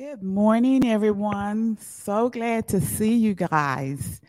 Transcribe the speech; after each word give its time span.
Good 0.00 0.22
morning, 0.22 0.86
everyone. 0.86 1.76
So 1.76 2.30
glad 2.30 2.68
to 2.68 2.80
see 2.80 3.16
you 3.16 3.34
guys 3.34 4.22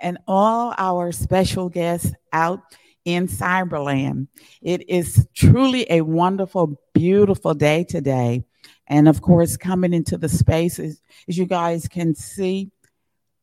and 0.00 0.16
all 0.26 0.74
our 0.78 1.12
special 1.12 1.68
guests 1.68 2.10
out 2.32 2.62
in 3.04 3.28
Cyberland. 3.28 4.28
It 4.62 4.88
is 4.88 5.28
truly 5.34 5.86
a 5.90 6.00
wonderful, 6.00 6.80
beautiful 6.94 7.52
day 7.52 7.84
today. 7.84 8.44
And 8.86 9.06
of 9.06 9.20
course, 9.20 9.58
coming 9.58 9.92
into 9.92 10.16
the 10.16 10.30
spaces, 10.30 11.02
as 11.28 11.36
you 11.36 11.44
guys 11.44 11.86
can 11.86 12.14
see 12.14 12.70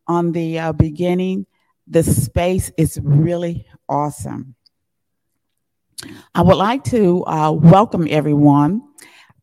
on 0.08 0.32
the 0.32 0.58
uh, 0.58 0.72
beginning, 0.72 1.46
the 1.86 2.02
space 2.02 2.72
is 2.76 3.00
really 3.04 3.68
awesome. 3.88 4.56
I 6.34 6.42
would 6.42 6.58
like 6.58 6.86
to 6.86 7.24
uh, 7.28 7.52
welcome 7.52 8.08
everyone. 8.10 8.82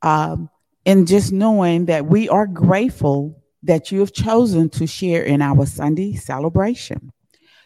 Um, 0.02 0.50
and 0.88 1.06
just 1.06 1.32
knowing 1.32 1.84
that 1.84 2.06
we 2.06 2.30
are 2.30 2.46
grateful 2.46 3.44
that 3.62 3.92
you 3.92 4.00
have 4.00 4.14
chosen 4.14 4.70
to 4.70 4.86
share 4.86 5.22
in 5.22 5.42
our 5.42 5.66
Sunday 5.66 6.14
celebration. 6.14 7.12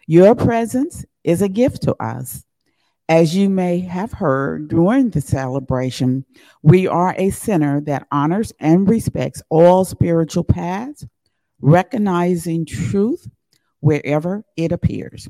Your 0.08 0.34
presence 0.34 1.04
is 1.22 1.40
a 1.40 1.48
gift 1.48 1.82
to 1.82 1.94
us. 2.02 2.44
As 3.08 3.36
you 3.36 3.48
may 3.48 3.78
have 3.78 4.10
heard 4.10 4.66
during 4.66 5.10
the 5.10 5.20
celebration, 5.20 6.24
we 6.64 6.88
are 6.88 7.14
a 7.16 7.30
center 7.30 7.80
that 7.82 8.08
honors 8.10 8.52
and 8.58 8.90
respects 8.90 9.40
all 9.50 9.84
spiritual 9.84 10.42
paths, 10.42 11.06
recognizing 11.60 12.66
truth 12.66 13.28
wherever 13.78 14.42
it 14.56 14.72
appears. 14.72 15.28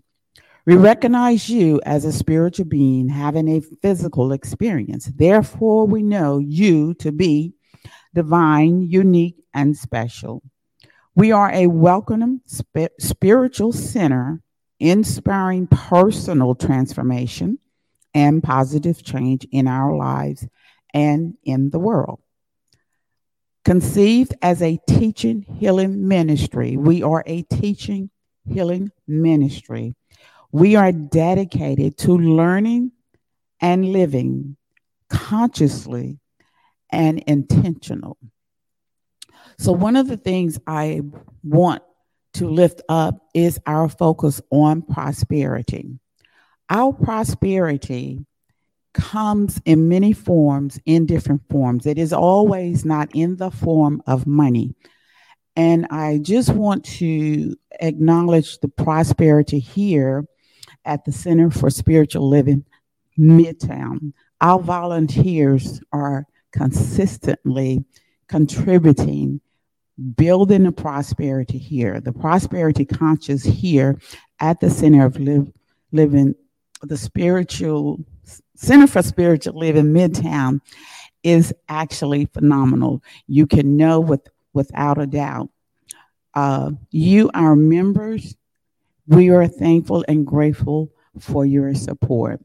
We 0.64 0.76
recognize 0.76 1.50
you 1.50 1.78
as 1.84 2.06
a 2.06 2.12
spiritual 2.12 2.64
being 2.64 3.10
having 3.10 3.48
a 3.48 3.60
physical 3.60 4.32
experience. 4.32 5.10
Therefore, 5.14 5.86
we 5.86 6.02
know 6.02 6.38
you 6.38 6.94
to 6.94 7.12
be 7.12 7.52
divine, 8.14 8.82
unique, 8.82 9.36
and 9.54 9.76
special. 9.76 10.42
We 11.14 11.32
are 11.32 11.50
a 11.52 11.66
welcoming 11.66 12.40
sp- 12.48 12.96
spiritual 12.98 13.72
center, 13.72 14.40
inspiring 14.80 15.66
personal 15.66 16.54
transformation 16.54 17.58
and 18.14 18.42
positive 18.42 19.02
change 19.02 19.46
in 19.52 19.66
our 19.66 19.94
lives 19.94 20.46
and 20.94 21.34
in 21.44 21.70
the 21.70 21.78
world. 21.78 22.20
Conceived 23.64 24.34
as 24.42 24.60
a 24.60 24.80
teaching 24.88 25.46
healing 25.58 26.08
ministry, 26.08 26.76
we 26.76 27.02
are 27.02 27.22
a 27.26 27.42
teaching 27.42 28.10
healing 28.48 28.90
ministry. 29.06 29.94
We 30.50 30.74
are 30.76 30.92
dedicated 30.92 31.96
to 31.98 32.18
learning 32.18 32.92
and 33.60 33.92
living 33.92 34.56
consciously 35.08 36.18
and 36.92 37.18
intentional. 37.26 38.18
So, 39.58 39.72
one 39.72 39.96
of 39.96 40.08
the 40.08 40.16
things 40.16 40.58
I 40.66 41.02
want 41.42 41.82
to 42.34 42.48
lift 42.48 42.82
up 42.88 43.16
is 43.34 43.58
our 43.66 43.88
focus 43.88 44.40
on 44.50 44.82
prosperity. 44.82 45.98
Our 46.70 46.92
prosperity 46.92 48.24
comes 48.94 49.60
in 49.64 49.88
many 49.88 50.12
forms, 50.12 50.78
in 50.84 51.06
different 51.06 51.42
forms. 51.48 51.86
It 51.86 51.98
is 51.98 52.12
always 52.12 52.84
not 52.84 53.10
in 53.14 53.36
the 53.36 53.50
form 53.50 54.02
of 54.06 54.26
money. 54.26 54.74
And 55.56 55.86
I 55.90 56.18
just 56.22 56.50
want 56.50 56.84
to 56.84 57.54
acknowledge 57.80 58.58
the 58.58 58.68
prosperity 58.68 59.58
here 59.58 60.24
at 60.84 61.04
the 61.04 61.12
Center 61.12 61.50
for 61.50 61.68
Spiritual 61.68 62.28
Living 62.28 62.64
Midtown. 63.18 64.12
Our 64.40 64.60
volunteers 64.60 65.80
are 65.92 66.26
consistently 66.52 67.84
contributing, 68.28 69.40
building 70.16 70.64
the 70.64 70.72
prosperity 70.72 71.58
here, 71.58 72.00
the 72.00 72.12
prosperity 72.12 72.84
conscious 72.84 73.42
here 73.42 73.98
at 74.40 74.60
the 74.60 74.70
center 74.70 75.04
of 75.04 75.18
living, 75.92 76.34
the 76.82 76.96
spiritual 76.96 78.04
Center 78.62 78.86
for 78.86 79.02
Spiritual 79.02 79.58
Living 79.58 79.86
Midtown 79.92 80.60
is 81.24 81.52
actually 81.68 82.26
phenomenal. 82.26 83.02
You 83.26 83.46
can 83.46 83.76
know 83.76 83.98
with 83.98 84.28
without 84.52 85.00
a 85.00 85.06
doubt. 85.06 85.50
Uh, 86.34 86.70
you, 86.90 87.28
our 87.34 87.56
members, 87.56 88.36
we 89.08 89.30
are 89.30 89.48
thankful 89.48 90.04
and 90.06 90.24
grateful 90.24 90.90
for 91.18 91.44
your 91.44 91.74
support 91.74 92.40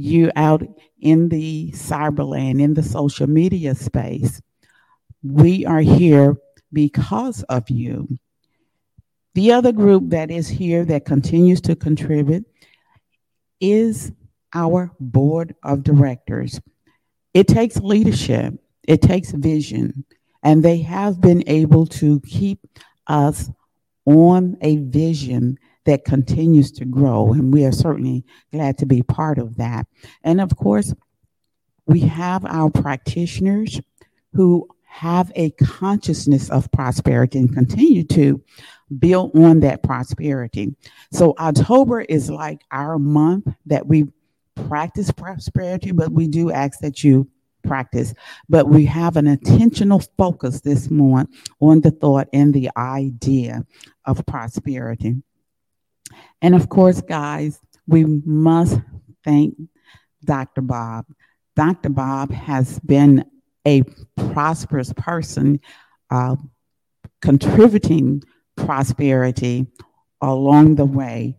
you 0.00 0.30
out 0.34 0.62
in 1.00 1.28
the 1.28 1.70
cyberland, 1.72 2.60
in 2.60 2.74
the 2.74 2.82
social 2.82 3.26
media 3.28 3.74
space. 3.74 4.40
We 5.22 5.66
are 5.66 5.80
here 5.80 6.36
because 6.72 7.42
of 7.44 7.68
you. 7.68 8.18
The 9.34 9.52
other 9.52 9.72
group 9.72 10.10
that 10.10 10.30
is 10.30 10.48
here 10.48 10.84
that 10.86 11.04
continues 11.04 11.60
to 11.62 11.76
contribute 11.76 12.44
is 13.60 14.12
our 14.54 14.90
board 14.98 15.54
of 15.62 15.84
directors. 15.84 16.60
It 17.34 17.46
takes 17.46 17.76
leadership, 17.76 18.54
it 18.88 19.02
takes 19.02 19.30
vision, 19.30 20.04
and 20.42 20.62
they 20.62 20.78
have 20.78 21.20
been 21.20 21.44
able 21.46 21.86
to 21.86 22.20
keep 22.20 22.58
us 23.06 23.50
on 24.06 24.56
a 24.62 24.78
vision 24.78 25.58
that 25.86 26.04
continues 26.04 26.70
to 26.72 26.84
grow. 26.84 27.32
And 27.32 27.52
we 27.52 27.64
are 27.64 27.72
certainly 27.72 28.24
glad 28.52 28.78
to 28.78 28.86
be 28.86 29.02
part 29.02 29.38
of 29.38 29.56
that. 29.56 29.86
And 30.22 30.40
of 30.40 30.56
course, 30.56 30.94
we 31.86 32.00
have 32.00 32.44
our 32.44 32.70
practitioners 32.70 33.80
who 34.32 34.68
have 34.84 35.32
a 35.36 35.50
consciousness 35.52 36.50
of 36.50 36.70
prosperity 36.72 37.38
and 37.38 37.54
continue 37.54 38.04
to 38.04 38.42
build 38.98 39.36
on 39.36 39.60
that 39.60 39.82
prosperity. 39.82 40.74
So 41.12 41.34
October 41.38 42.00
is 42.00 42.28
like 42.28 42.62
our 42.72 42.98
month 42.98 43.48
that 43.66 43.86
we 43.86 44.08
practice 44.68 45.10
prosperity, 45.10 45.92
but 45.92 46.12
we 46.12 46.26
do 46.26 46.50
ask 46.50 46.80
that 46.80 47.02
you 47.04 47.28
practice. 47.62 48.14
But 48.48 48.68
we 48.68 48.84
have 48.86 49.16
an 49.16 49.26
intentional 49.26 50.02
focus 50.18 50.60
this 50.60 50.90
month 50.90 51.30
on 51.60 51.80
the 51.80 51.90
thought 51.90 52.28
and 52.32 52.52
the 52.52 52.70
idea 52.76 53.64
of 54.04 54.24
prosperity. 54.26 55.22
And 56.42 56.54
of 56.54 56.68
course, 56.68 57.00
guys, 57.00 57.60
we 57.86 58.04
must 58.04 58.78
thank 59.24 59.56
Dr. 60.24 60.60
Bob. 60.62 61.06
Dr. 61.56 61.90
Bob 61.90 62.30
has 62.30 62.78
been 62.80 63.24
a 63.66 63.82
prosperous 64.32 64.92
person, 64.94 65.60
uh, 66.10 66.36
contributing 67.20 68.22
prosperity 68.56 69.66
along 70.20 70.76
the 70.76 70.84
way, 70.84 71.36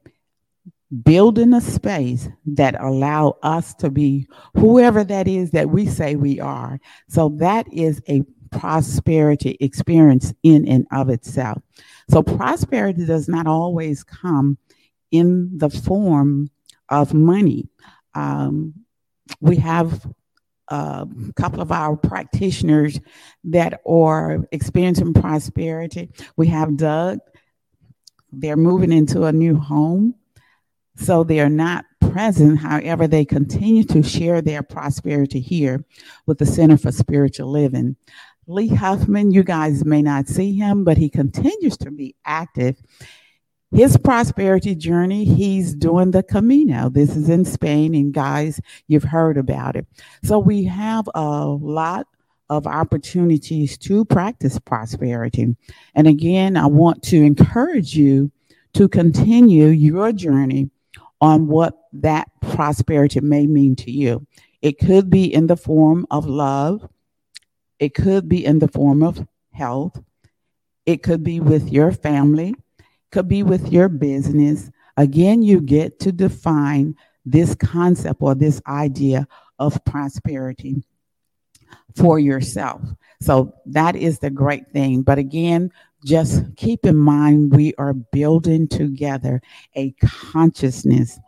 building 1.03 1.53
a 1.53 1.61
space 1.61 2.27
that 2.45 2.79
allow 2.79 3.37
us 3.41 3.73
to 3.75 3.89
be 3.89 4.27
whoever 4.55 5.03
that 5.03 5.27
is 5.27 5.51
that 5.51 5.69
we 5.69 5.85
say 5.87 6.15
we 6.15 6.39
are. 6.39 6.79
So 7.07 7.29
that 7.37 7.71
is 7.71 8.01
a 8.09 8.23
prosperity 8.51 9.57
experience 9.59 10.33
in 10.43 10.67
and 10.67 10.85
of 10.91 11.09
itself. 11.09 11.61
So 12.09 12.21
prosperity 12.21 13.05
does 13.05 13.27
not 13.27 13.47
always 13.47 14.03
come 14.03 14.57
in 15.11 15.57
the 15.57 15.69
form 15.69 16.49
of 16.89 17.13
money. 17.13 17.67
Um, 18.13 18.73
we 19.39 19.57
have 19.57 20.05
a 20.67 21.07
couple 21.35 21.61
of 21.61 21.71
our 21.71 21.95
practitioners 21.95 22.99
that 23.45 23.81
are 23.85 24.39
experiencing 24.51 25.13
prosperity. 25.13 26.09
We 26.37 26.47
have 26.47 26.77
Doug, 26.77 27.19
they're 28.31 28.57
moving 28.57 28.91
into 28.91 29.23
a 29.23 29.31
new 29.31 29.57
home. 29.57 30.15
So 30.95 31.23
they 31.23 31.39
are 31.39 31.49
not 31.49 31.85
present. 31.99 32.59
However, 32.59 33.07
they 33.07 33.25
continue 33.25 33.83
to 33.85 34.03
share 34.03 34.41
their 34.41 34.63
prosperity 34.63 35.39
here 35.39 35.83
with 36.25 36.37
the 36.37 36.45
Center 36.45 36.77
for 36.77 36.91
Spiritual 36.91 37.49
Living. 37.49 37.95
Lee 38.47 38.67
Huffman, 38.67 39.31
you 39.31 39.43
guys 39.43 39.85
may 39.85 40.01
not 40.01 40.27
see 40.27 40.53
him, 40.53 40.83
but 40.83 40.97
he 40.97 41.09
continues 41.09 41.77
to 41.77 41.91
be 41.91 42.15
active 42.25 42.81
his 43.71 43.95
prosperity 43.95 44.75
journey, 44.75 45.23
he's 45.23 45.73
doing 45.73 46.11
the 46.11 46.23
Camino. 46.23 46.89
This 46.89 47.15
is 47.15 47.29
in 47.29 47.45
Spain, 47.45 47.95
and 47.95 48.13
guys, 48.13 48.59
you've 48.87 49.03
heard 49.03 49.37
about 49.37 49.77
it. 49.77 49.87
So 50.23 50.39
we 50.39 50.65
have 50.65 51.09
a 51.15 51.45
lot 51.45 52.07
of 52.49 52.67
opportunities 52.67 53.77
to 53.77 54.03
practice 54.03 54.59
prosperity. 54.59 55.55
And 55.95 56.07
again, 56.07 56.57
I 56.57 56.65
want 56.65 57.01
to 57.03 57.23
encourage 57.23 57.95
you 57.95 58.29
to 58.73 58.89
continue 58.89 59.67
your 59.67 60.11
journey 60.11 60.69
on 61.21 61.47
what 61.47 61.81
that 61.93 62.27
prosperity 62.41 63.21
may 63.21 63.47
mean 63.47 63.77
to 63.77 63.91
you. 63.91 64.27
It 64.61 64.79
could 64.79 65.09
be 65.09 65.33
in 65.33 65.47
the 65.47 65.55
form 65.55 66.05
of 66.11 66.25
love, 66.25 66.89
it 67.81 67.93
could 67.93 68.29
be 68.29 68.45
in 68.45 68.59
the 68.59 68.69
form 68.69 69.03
of 69.03 69.27
health, 69.51 70.01
it 70.85 71.03
could 71.03 71.23
be 71.23 71.41
with 71.41 71.69
your 71.69 71.91
family 71.91 72.55
could 73.11 73.27
be 73.27 73.43
with 73.43 73.71
your 73.71 73.89
business. 73.89 74.71
Again, 74.97 75.43
you 75.43 75.61
get 75.61 75.99
to 76.01 76.11
define 76.11 76.95
this 77.25 77.55
concept 77.55 78.21
or 78.21 78.35
this 78.35 78.61
idea 78.67 79.27
of 79.59 79.83
prosperity. 79.85 80.83
for 81.95 82.19
yourself. 82.19 82.81
So 83.21 83.53
that 83.65 83.97
is 83.97 84.19
the 84.19 84.29
great 84.29 84.71
thing. 84.71 85.01
But 85.01 85.17
again, 85.17 85.71
just 86.05 86.43
keep 86.55 86.85
in 86.85 86.95
mind 86.95 87.53
we 87.53 87.73
are 87.77 87.93
building 87.93 88.67
together 88.69 89.41
a 89.75 89.91
consciousness 90.01 91.19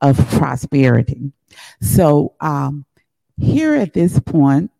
of 0.00 0.16
prosperity. 0.30 1.32
So 1.80 2.34
um, 2.40 2.86
here 3.36 3.74
at 3.74 3.92
this 3.92 4.20
point, 4.20 4.70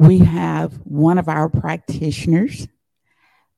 we 0.00 0.18
have 0.20 0.72
one 0.84 1.18
of 1.18 1.28
our 1.28 1.50
practitioners 1.50 2.66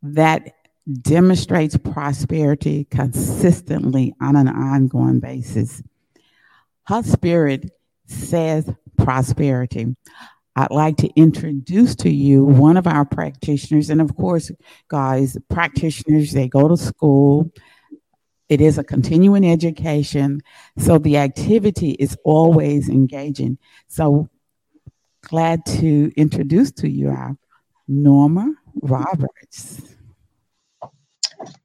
that 0.03 0.56
demonstrates 1.00 1.77
prosperity 1.77 2.85
consistently 2.91 4.12
on 4.21 4.35
an 4.35 4.49
ongoing 4.49 5.21
basis. 5.21 5.85
Her 6.89 7.05
spirit 7.05 7.71
says 8.06 8.69
prosperity. 8.99 9.94
I'd 10.56 10.73
like 10.73 10.97
to 10.97 11.09
introduce 11.15 11.94
to 11.97 12.11
you 12.11 12.44
one 12.44 12.77
of 12.77 12.89
our 12.89 13.05
practitioners. 13.05 13.89
And 13.89 14.00
of 14.00 14.17
course, 14.17 14.50
guys, 14.89 15.39
practitioners, 15.49 16.33
they 16.33 16.49
go 16.49 16.67
to 16.67 16.77
school. 16.77 17.53
It 18.49 18.61
is 18.61 18.79
a 18.79 18.85
continuing 18.85 19.49
education. 19.49 20.41
So 20.77 20.99
the 20.99 21.19
activity 21.19 21.93
is 21.93 22.19
always 22.25 22.89
engaging. 22.89 23.59
So 23.87 24.29
glad 25.22 25.64
to 25.66 26.12
introduce 26.16 26.72
to 26.72 26.88
you 26.88 27.10
our 27.10 27.36
Norma 27.88 28.54
Roberts. 28.82 29.82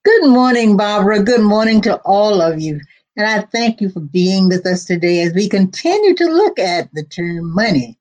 Good 0.03 0.29
morning, 0.29 0.77
Barbara. 0.77 1.21
Good 1.21 1.41
morning 1.41 1.81
to 1.81 1.97
all 2.05 2.41
of 2.41 2.59
you. 2.59 2.79
And 3.15 3.27
I 3.27 3.41
thank 3.41 3.81
you 3.81 3.89
for 3.89 3.99
being 3.99 4.47
with 4.47 4.65
us 4.65 4.85
today 4.85 5.21
as 5.21 5.33
we 5.33 5.49
continue 5.49 6.15
to 6.15 6.25
look 6.25 6.59
at 6.59 6.89
the 6.93 7.03
term 7.03 7.53
money 7.53 7.97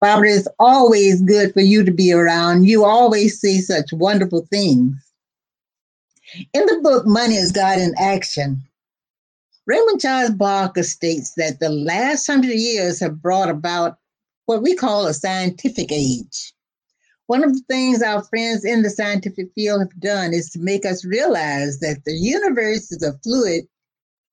Barbara, 0.00 0.30
it's 0.30 0.48
always 0.58 1.20
good 1.20 1.52
for 1.52 1.60
you 1.60 1.84
to 1.84 1.92
be 1.92 2.12
around. 2.12 2.64
You 2.64 2.84
always 2.84 3.38
say 3.38 3.58
such 3.58 3.92
wonderful 3.92 4.46
things. 4.46 4.96
In 6.54 6.64
the 6.64 6.80
book 6.82 7.06
Money 7.06 7.34
is 7.34 7.52
God 7.52 7.78
in 7.78 7.92
Action, 7.98 8.62
Raymond 9.66 10.00
Charles 10.00 10.30
Barker 10.30 10.84
states 10.84 11.34
that 11.36 11.60
the 11.60 11.68
last 11.68 12.26
hundred 12.26 12.54
years 12.54 12.98
have 13.00 13.20
brought 13.20 13.50
about 13.50 13.98
what 14.50 14.62
we 14.62 14.74
call 14.74 15.06
a 15.06 15.14
scientific 15.14 15.92
age. 15.92 16.52
One 17.28 17.44
of 17.44 17.52
the 17.52 17.62
things 17.68 18.02
our 18.02 18.24
friends 18.24 18.64
in 18.64 18.82
the 18.82 18.90
scientific 18.90 19.46
field 19.54 19.80
have 19.80 20.00
done 20.00 20.34
is 20.34 20.50
to 20.50 20.58
make 20.58 20.84
us 20.84 21.04
realize 21.04 21.78
that 21.78 22.04
the 22.04 22.14
universe 22.14 22.90
is 22.90 23.00
a 23.04 23.16
fluid 23.22 23.66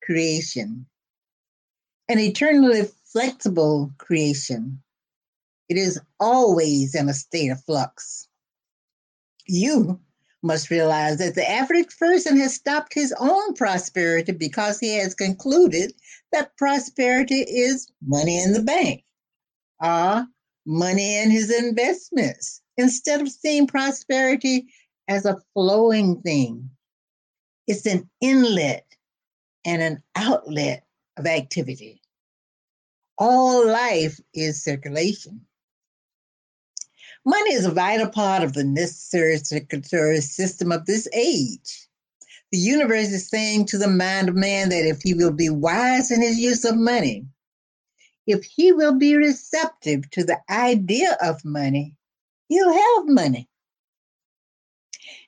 creation, 0.02 0.88
an 2.10 2.18
eternally 2.18 2.90
flexible 3.14 3.92
creation. 4.00 4.82
It 5.70 5.78
is 5.78 6.02
always 6.20 6.96
in 6.96 7.10
a 7.10 7.14
state 7.14 7.50
of 7.50 7.64
flux. 7.66 8.28
You 9.46 10.00
must 10.42 10.72
realize 10.72 11.20
that 11.20 11.36
the 11.36 11.48
average 11.48 11.96
person 12.00 12.40
has 12.40 12.56
stopped 12.56 12.96
his 12.96 13.14
own 13.20 13.54
prosperity 13.54 14.32
because 14.32 14.80
he 14.80 14.98
has 14.98 15.14
concluded 15.14 15.94
that 16.32 16.58
prosperity 16.58 17.42
is 17.42 17.92
money 18.02 18.42
in 18.42 18.54
the 18.54 18.64
bank 18.64 19.04
or 19.82 20.26
money 20.66 21.16
and 21.16 21.32
his 21.32 21.52
investments 21.52 22.62
instead 22.78 23.22
of 23.22 23.30
seeing 23.30 23.68
prosperity 23.68 24.68
as 25.08 25.26
a 25.26 25.38
flowing 25.54 26.22
thing. 26.22 26.70
It's 27.68 27.86
an 27.86 28.10
inlet 28.22 28.86
and 29.66 29.82
an 29.82 30.04
outlet 30.16 30.86
of 31.18 31.26
activity. 31.26 32.02
All 33.18 33.68
life 33.68 34.20
is 34.34 34.64
circulation. 34.64 35.42
Money 37.26 37.54
is 37.54 37.66
a 37.66 37.72
vital 37.72 38.10
part 38.10 38.44
of 38.44 38.54
the 38.54 38.64
necessary 38.64 39.38
circulatory 39.38 40.22
system 40.22 40.72
of 40.72 40.86
this 40.86 41.08
age. 41.14 41.88
The 42.52 42.58
universe 42.58 43.10
is 43.10 43.28
saying 43.28 43.66
to 43.66 43.78
the 43.78 43.90
mind 43.90 44.30
of 44.30 44.36
man 44.36 44.70
that 44.70 44.88
if 44.88 45.02
he 45.02 45.14
will 45.14 45.34
be 45.34 45.50
wise 45.50 46.12
in 46.12 46.22
his 46.22 46.38
use 46.38 46.64
of 46.64 46.78
money, 46.78 47.26
if 48.28 48.44
he 48.44 48.74
will 48.74 48.94
be 48.94 49.16
receptive 49.16 50.10
to 50.12 50.24
the 50.24 50.40
idea 50.50 51.18
of 51.24 51.44
money, 51.46 51.96
he'll 52.50 52.74
have 52.74 53.08
money. 53.08 53.48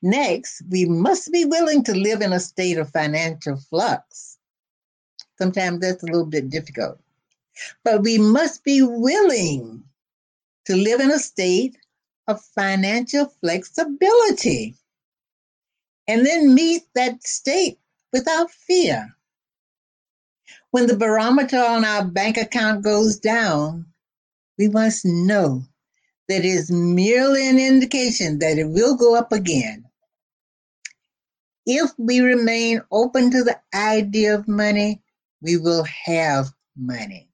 Next, 0.01 0.61
we 0.69 0.85
must 0.85 1.31
be 1.31 1.45
willing 1.45 1.83
to 1.85 1.95
live 1.95 2.21
in 2.21 2.33
a 2.33 2.39
state 2.39 2.77
of 2.77 2.91
financial 2.91 3.55
flux. 3.55 4.37
Sometimes 5.37 5.79
that's 5.79 6.03
a 6.03 6.07
little 6.07 6.25
bit 6.25 6.49
difficult, 6.49 6.99
but 7.85 8.03
we 8.03 8.17
must 8.17 8.63
be 8.65 8.81
willing 8.81 9.83
to 10.65 10.75
live 10.75 10.99
in 10.99 11.11
a 11.11 11.19
state 11.19 11.77
of 12.27 12.41
financial 12.41 13.25
flexibility 13.41 14.75
and 16.07 16.25
then 16.25 16.53
meet 16.53 16.83
that 16.95 17.25
state 17.25 17.79
without 18.11 18.51
fear. 18.51 19.15
When 20.71 20.87
the 20.87 20.95
barometer 20.95 21.57
on 21.57 21.83
our 21.83 22.05
bank 22.05 22.37
account 22.37 22.83
goes 22.83 23.17
down, 23.17 23.85
we 24.57 24.67
must 24.67 25.05
know 25.05 25.63
that 26.27 26.39
it 26.39 26.45
is 26.45 26.69
merely 26.69 27.49
an 27.49 27.57
indication 27.57 28.39
that 28.39 28.57
it 28.57 28.65
will 28.65 28.95
go 28.95 29.15
up 29.15 29.31
again. 29.31 29.85
If 31.65 31.91
we 31.97 32.19
remain 32.19 32.81
open 32.91 33.31
to 33.31 33.43
the 33.43 33.59
idea 33.73 34.35
of 34.35 34.47
money, 34.47 35.01
we 35.41 35.57
will 35.57 35.85
have 36.05 36.47
money. 36.77 37.29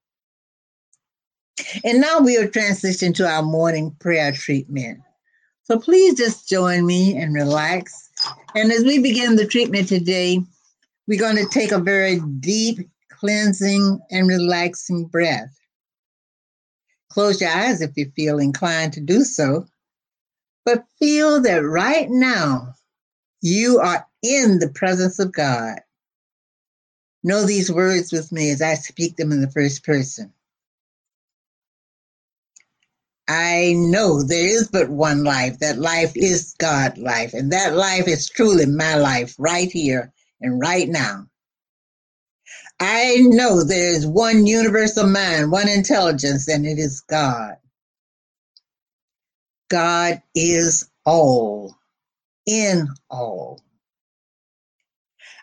And 1.84 2.00
now 2.00 2.20
we 2.20 2.38
are 2.38 2.48
transitioning 2.48 3.16
to 3.16 3.28
our 3.28 3.42
morning 3.42 3.96
prayer 4.00 4.32
treatment. 4.32 5.00
So 5.64 5.80
please 5.80 6.16
just 6.16 6.48
join 6.48 6.86
me 6.86 7.18
and 7.18 7.34
relax. 7.34 8.10
And 8.56 8.72
as 8.72 8.84
we 8.84 9.00
begin 9.00 9.36
the 9.36 9.48
treatment 9.48 9.88
today, 9.88 10.40
we're 11.08 11.20
going 11.20 11.38
to 11.38 11.50
take 11.50 11.72
a 11.72 11.80
very 11.80 12.20
deep, 12.40 12.80
cleansing, 13.20 14.00
and 14.12 14.28
relaxing 14.28 15.06
breath. 15.06 15.58
Close 17.10 17.40
your 17.40 17.50
eyes 17.50 17.82
if 17.82 17.92
you 17.96 18.12
feel 18.16 18.40
inclined 18.40 18.94
to 18.94 19.02
do 19.02 19.24
so, 19.24 19.66
but 20.66 20.86
feel 21.00 21.42
that 21.42 21.64
right 21.64 22.10
now 22.10 22.74
you 23.42 23.80
are 23.80 24.06
in 24.22 24.60
the 24.60 24.70
presence 24.70 25.20
of 25.20 25.32
God. 25.32 25.80
Know 27.24 27.46
these 27.46 27.72
words 27.72 28.12
with 28.12 28.32
me 28.32 28.52
as 28.52 28.62
I 28.62 28.76
speak 28.76 29.16
them 29.16 29.32
in 29.32 29.42
the 29.42 29.52
first 29.52 29.84
person. 29.84 30.34
I 33.28 33.74
know 33.76 34.22
there 34.22 34.46
is 34.46 34.68
but 34.68 34.90
one 34.90 35.24
life. 35.24 35.60
That 35.60 35.80
life 35.80 36.12
is 36.16 36.54
God 36.60 36.98
life. 36.98 37.34
And 37.34 37.52
that 37.52 37.76
life 37.76 38.08
is 38.08 38.30
truly 38.30 38.66
my 38.66 38.96
life 38.96 39.36
right 39.40 39.72
here 39.72 40.14
and 40.42 40.60
right 40.60 40.88
now. 40.88 41.28
I 42.80 43.18
know 43.22 43.64
there 43.64 43.94
is 43.94 44.06
one 44.06 44.46
universal 44.46 45.08
mind, 45.08 45.52
one 45.52 45.70
intelligence, 45.70 46.48
and 46.48 46.66
it 46.66 46.78
is 46.78 47.02
God. 47.02 47.56
God 49.70 50.22
is 50.36 50.90
all, 51.06 51.78
in 52.46 52.88
all. 53.10 53.62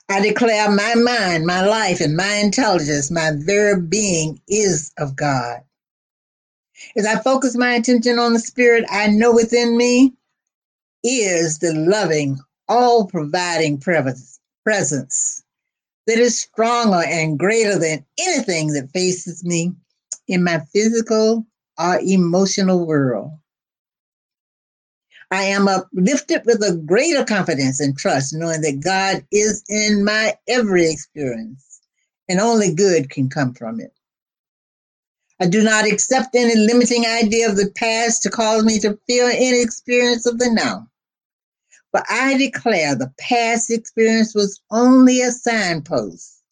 I 0.08 0.20
declare 0.20 0.70
my 0.70 0.94
mind, 0.94 1.46
my 1.46 1.64
life, 1.64 2.00
and 2.00 2.16
my 2.16 2.34
intelligence, 2.34 3.10
my 3.10 3.32
very 3.34 3.80
being 3.80 4.40
is 4.46 4.92
of 4.98 5.16
God. 5.16 5.62
As 6.96 7.06
I 7.06 7.20
focus 7.22 7.56
my 7.56 7.72
attention 7.74 8.18
on 8.18 8.34
the 8.34 8.38
Spirit, 8.38 8.84
I 8.90 9.06
know 9.06 9.32
within 9.32 9.76
me 9.76 10.12
is 11.02 11.58
the 11.58 11.72
loving, 11.74 12.38
all 12.68 13.06
providing 13.06 13.78
presence 13.80 15.41
that 16.06 16.18
is 16.18 16.40
stronger 16.40 17.02
and 17.06 17.38
greater 17.38 17.78
than 17.78 18.04
anything 18.18 18.72
that 18.72 18.90
faces 18.92 19.44
me 19.44 19.72
in 20.28 20.44
my 20.44 20.60
physical 20.72 21.46
or 21.78 22.00
emotional 22.00 22.86
world. 22.86 23.32
I 25.30 25.44
am 25.44 25.66
uplifted 25.66 26.44
with 26.44 26.62
a 26.62 26.76
greater 26.76 27.24
confidence 27.24 27.80
and 27.80 27.96
trust, 27.96 28.34
knowing 28.34 28.60
that 28.60 28.80
God 28.80 29.24
is 29.30 29.64
in 29.68 30.04
my 30.04 30.34
every 30.46 30.90
experience 30.90 31.80
and 32.28 32.38
only 32.38 32.74
good 32.74 33.08
can 33.08 33.30
come 33.30 33.54
from 33.54 33.80
it. 33.80 33.92
I 35.40 35.46
do 35.46 35.62
not 35.62 35.86
accept 35.86 36.34
any 36.34 36.54
limiting 36.54 37.06
idea 37.06 37.48
of 37.48 37.56
the 37.56 37.72
past 37.74 38.22
to 38.22 38.30
cause 38.30 38.62
me 38.64 38.78
to 38.80 38.98
fear 39.08 39.28
any 39.28 39.62
experience 39.62 40.26
of 40.26 40.38
the 40.38 40.50
now. 40.50 40.86
But 41.92 42.06
I 42.08 42.38
declare 42.38 42.94
the 42.94 43.12
past 43.18 43.70
experience 43.70 44.34
was 44.34 44.60
only 44.70 45.20
a 45.20 45.30
signpost, 45.30 46.42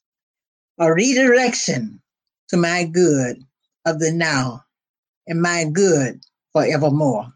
a 0.78 0.92
redirection 0.92 2.00
to 2.48 2.56
my 2.56 2.84
good 2.84 3.44
of 3.86 3.98
the 4.00 4.12
now 4.12 4.64
and 5.26 5.40
my 5.40 5.64
good 5.64 6.20
forevermore. 6.52 7.32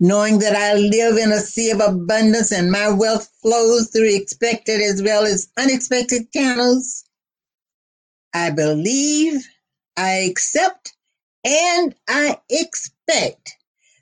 Knowing 0.00 0.40
that 0.40 0.56
I 0.56 0.74
live 0.74 1.16
in 1.16 1.30
a 1.30 1.38
sea 1.38 1.70
of 1.70 1.80
abundance 1.80 2.50
and 2.50 2.72
my 2.72 2.90
wealth 2.90 3.30
flows 3.40 3.90
through 3.90 4.16
expected 4.16 4.80
as 4.80 5.02
well 5.02 5.24
as 5.24 5.48
unexpected 5.56 6.32
channels, 6.32 7.04
I 8.34 8.50
believe 8.50 9.46
I 9.96 10.10
accept 10.30 10.94
and 11.44 11.94
I 12.08 12.38
expect 12.50 13.56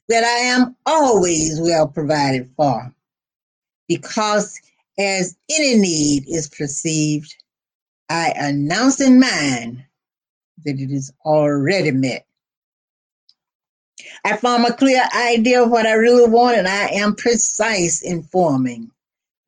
that 0.08 0.24
I 0.24 0.38
am 0.54 0.76
always 0.86 1.60
well 1.60 1.88
provided 1.88 2.50
for 2.56 2.94
because 3.88 4.60
as 4.98 5.36
any 5.50 5.76
need 5.78 6.24
is 6.28 6.48
perceived, 6.48 7.34
I 8.08 8.32
announce 8.36 9.00
in 9.00 9.18
mind 9.18 9.84
that 10.64 10.78
it 10.78 10.90
is 10.90 11.12
already 11.24 11.90
met. 11.90 12.26
I 14.24 14.36
form 14.36 14.64
a 14.64 14.72
clear 14.72 15.02
idea 15.16 15.62
of 15.62 15.70
what 15.70 15.86
I 15.86 15.92
really 15.92 16.28
want, 16.28 16.56
and 16.56 16.68
I 16.68 16.88
am 16.88 17.14
precise 17.14 18.02
in 18.02 18.22
forming, 18.24 18.90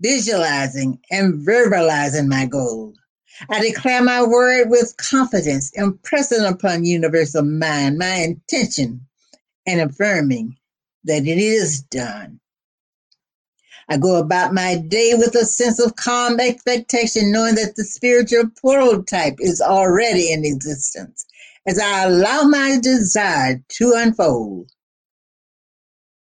visualizing, 0.00 0.98
and 1.10 1.46
verbalizing 1.46 2.28
my 2.28 2.46
goal. 2.46 2.94
I 3.50 3.60
declare 3.60 4.02
my 4.02 4.22
word 4.22 4.70
with 4.70 4.96
confidence, 4.96 5.70
impressing 5.74 6.44
upon 6.44 6.84
universal 6.84 7.42
mind 7.42 7.98
my 7.98 8.14
intention 8.16 9.05
and 9.66 9.80
affirming 9.80 10.56
that 11.04 11.26
it 11.26 11.38
is 11.38 11.82
done. 11.82 12.40
I 13.88 13.96
go 13.96 14.16
about 14.16 14.52
my 14.52 14.76
day 14.76 15.14
with 15.14 15.34
a 15.36 15.44
sense 15.44 15.78
of 15.78 15.96
calm 15.96 16.40
expectation, 16.40 17.30
knowing 17.30 17.54
that 17.54 17.76
the 17.76 17.84
spiritual 17.84 18.50
prototype 18.60 19.36
is 19.38 19.60
already 19.60 20.32
in 20.32 20.44
existence 20.44 21.24
as 21.66 21.78
I 21.78 22.04
allow 22.04 22.42
my 22.42 22.78
desire 22.80 23.62
to 23.68 23.92
unfold. 23.96 24.70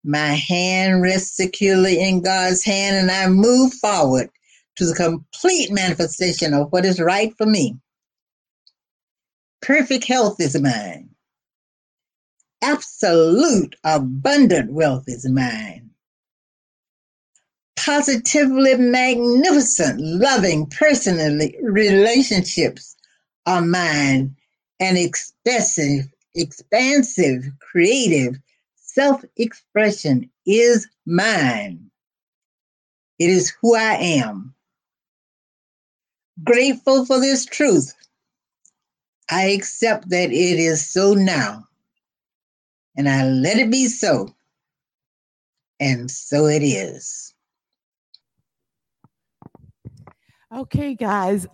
My 0.04 0.34
hand 0.34 1.02
rests 1.02 1.36
securely 1.36 2.00
in 2.00 2.22
God's 2.22 2.64
hand, 2.64 2.96
and 2.96 3.10
I 3.10 3.28
move 3.28 3.74
forward 3.74 4.30
to 4.76 4.86
the 4.86 4.94
complete 4.94 5.70
manifestation 5.70 6.54
of 6.54 6.70
what 6.70 6.84
is 6.84 7.00
right 7.00 7.34
for 7.36 7.46
me. 7.46 7.76
Perfect 9.60 10.04
health 10.04 10.40
is 10.40 10.58
mine. 10.60 11.07
Absolute 12.62 13.76
abundant 13.84 14.72
wealth 14.72 15.04
is 15.06 15.28
mine. 15.28 15.90
Positively 17.76 18.76
magnificent, 18.76 20.00
loving, 20.00 20.66
personally 20.66 21.56
relationships 21.62 22.96
are 23.46 23.62
mine 23.62 24.36
and 24.80 24.98
expressive, 24.98 26.06
expansive, 26.34 27.44
creative 27.60 28.36
self 28.76 29.24
expression 29.36 30.28
is 30.44 30.88
mine. 31.06 31.90
It 33.20 33.30
is 33.30 33.52
who 33.62 33.76
I 33.76 33.94
am. 33.94 34.54
Grateful 36.42 37.06
for 37.06 37.20
this 37.20 37.46
truth, 37.46 37.94
I 39.30 39.46
accept 39.50 40.08
that 40.10 40.30
it 40.30 40.58
is 40.58 40.88
so 40.88 41.14
now, 41.14 41.67
and 42.98 43.08
I 43.08 43.24
let 43.24 43.56
it 43.58 43.70
be 43.70 43.86
so. 43.86 44.28
And 45.80 46.10
so 46.10 46.46
it 46.46 46.64
is. 46.64 47.32
Okay, 50.54 50.96
guys. 50.96 51.46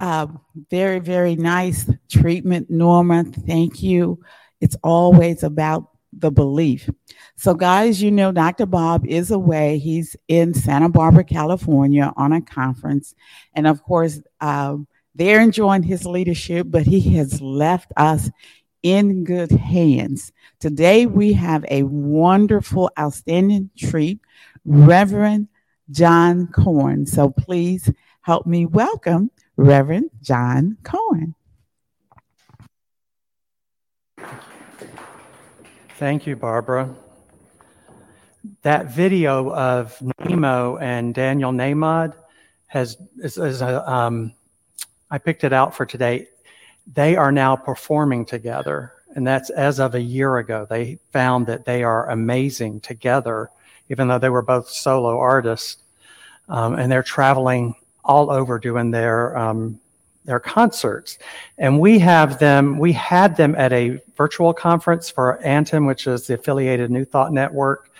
Uh, 0.00 0.26
very, 0.70 0.98
very 0.98 1.36
nice 1.36 1.88
treatment, 2.10 2.68
Norma. 2.68 3.24
Thank 3.24 3.82
you. 3.82 4.20
It's 4.60 4.76
always 4.82 5.44
about 5.44 5.90
the 6.12 6.32
belief. 6.32 6.90
So, 7.36 7.54
guys, 7.54 8.02
you 8.02 8.10
know, 8.10 8.32
Dr. 8.32 8.66
Bob 8.66 9.06
is 9.06 9.30
away. 9.30 9.78
He's 9.78 10.16
in 10.26 10.52
Santa 10.52 10.88
Barbara, 10.88 11.24
California 11.24 12.12
on 12.16 12.32
a 12.32 12.40
conference. 12.40 13.14
And 13.54 13.68
of 13.68 13.84
course, 13.84 14.20
um, 14.40 14.88
they're 15.14 15.40
enjoying 15.40 15.82
his 15.84 16.06
leadership, 16.06 16.66
but 16.70 16.86
he 16.86 17.00
has 17.16 17.40
left 17.40 17.92
us 17.96 18.30
in 18.82 19.24
good 19.24 19.50
hands. 19.50 20.32
Today, 20.60 21.06
we 21.06 21.32
have 21.34 21.64
a 21.68 21.82
wonderful, 21.82 22.90
outstanding 22.98 23.70
treat, 23.76 24.20
Reverend 24.64 25.48
John 25.90 26.46
Cohen. 26.48 27.06
So, 27.06 27.30
please 27.30 27.90
help 28.22 28.46
me 28.46 28.66
welcome 28.66 29.30
Reverend 29.56 30.10
John 30.22 30.76
Cohen. 30.82 31.34
Thank 35.98 36.26
you, 36.28 36.36
Barbara. 36.36 36.94
That 38.62 38.86
video 38.86 39.52
of 39.52 39.98
Nimo 39.98 40.80
and 40.80 41.12
Daniel 41.12 41.50
Nahmod 41.50 42.14
has 42.68 42.96
is, 43.18 43.36
is 43.36 43.62
a, 43.62 43.90
um, 43.90 44.32
I 45.10 45.18
picked 45.18 45.42
it 45.42 45.52
out 45.52 45.74
for 45.74 45.84
today. 45.84 46.28
They 46.94 47.16
are 47.16 47.32
now 47.32 47.56
performing 47.56 48.24
together, 48.24 48.92
and 49.14 49.26
that's 49.26 49.50
as 49.50 49.78
of 49.78 49.94
a 49.94 50.00
year 50.00 50.38
ago. 50.38 50.66
They 50.68 50.98
found 51.12 51.46
that 51.46 51.64
they 51.64 51.82
are 51.82 52.10
amazing 52.10 52.80
together, 52.80 53.50
even 53.88 54.08
though 54.08 54.18
they 54.18 54.30
were 54.30 54.42
both 54.42 54.68
solo 54.68 55.18
artists, 55.18 55.76
um, 56.48 56.74
and 56.74 56.90
they're 56.90 57.02
traveling 57.02 57.74
all 58.04 58.30
over 58.30 58.58
doing 58.58 58.90
their 58.90 59.36
um, 59.36 59.78
their 60.28 60.38
concerts. 60.38 61.18
And 61.56 61.80
we 61.80 61.98
have 62.00 62.38
them, 62.38 62.78
we 62.78 62.92
had 62.92 63.36
them 63.38 63.54
at 63.56 63.72
a 63.72 63.98
virtual 64.14 64.52
conference 64.52 65.08
for 65.08 65.40
Antim, 65.42 65.86
which 65.86 66.06
is 66.06 66.26
the 66.26 66.34
affiliated 66.34 66.90
New 66.90 67.06
Thought 67.06 67.32
Network. 67.32 67.90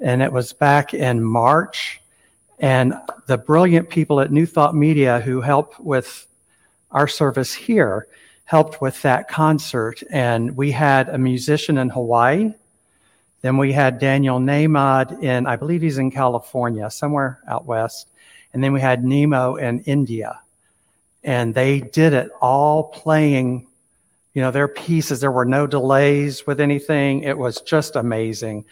And 0.00 0.22
it 0.22 0.32
was 0.32 0.54
back 0.54 0.94
in 0.94 1.22
March. 1.22 2.00
And 2.58 2.94
the 3.26 3.36
brilliant 3.36 3.90
people 3.90 4.20
at 4.20 4.32
New 4.32 4.46
Thought 4.46 4.74
Media 4.74 5.20
who 5.20 5.42
help 5.42 5.78
with 5.78 6.26
our 6.90 7.06
service 7.06 7.52
here 7.52 8.06
helped 8.46 8.80
with 8.80 9.00
that 9.02 9.28
concert. 9.28 10.02
And 10.10 10.56
we 10.56 10.70
had 10.72 11.08
a 11.08 11.18
musician 11.18 11.78
in 11.78 11.90
Hawaii. 11.90 12.54
Then 13.42 13.58
we 13.58 13.72
had 13.72 13.98
Daniel 13.98 14.40
Nahmod 14.40 15.22
in, 15.22 15.46
I 15.46 15.56
believe 15.56 15.82
he's 15.82 15.98
in 15.98 16.10
California, 16.10 16.90
somewhere 16.90 17.38
out 17.46 17.66
west. 17.66 18.08
And 18.54 18.64
then 18.64 18.72
we 18.72 18.80
had 18.80 19.04
Nimo 19.04 19.60
in 19.60 19.80
India 19.80 20.40
and 21.26 21.54
they 21.54 21.80
did 21.80 22.14
it 22.14 22.30
all 22.40 22.84
playing 22.84 23.66
you 24.32 24.40
know 24.40 24.50
their 24.50 24.68
pieces 24.68 25.20
there 25.20 25.32
were 25.32 25.44
no 25.44 25.66
delays 25.66 26.46
with 26.46 26.60
anything 26.60 27.22
it 27.22 27.36
was 27.36 27.60
just 27.60 27.96
amazing 27.96 28.64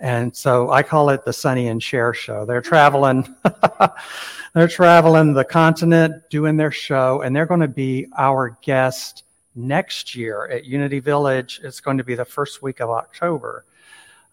and 0.00 0.34
so 0.34 0.70
i 0.70 0.82
call 0.82 1.10
it 1.10 1.24
the 1.24 1.32
sonny 1.32 1.68
and 1.68 1.82
cher 1.82 2.14
show 2.14 2.44
they're 2.44 2.60
traveling 2.60 3.34
they're 4.54 4.68
traveling 4.68 5.32
the 5.32 5.44
continent 5.44 6.14
doing 6.30 6.56
their 6.56 6.70
show 6.70 7.22
and 7.22 7.34
they're 7.34 7.46
going 7.46 7.60
to 7.60 7.68
be 7.68 8.06
our 8.16 8.56
guest 8.62 9.24
next 9.54 10.14
year 10.14 10.48
at 10.48 10.64
unity 10.64 11.00
village 11.00 11.60
it's 11.62 11.80
going 11.80 11.98
to 11.98 12.04
be 12.04 12.14
the 12.14 12.24
first 12.24 12.62
week 12.62 12.80
of 12.80 12.90
october 12.90 13.64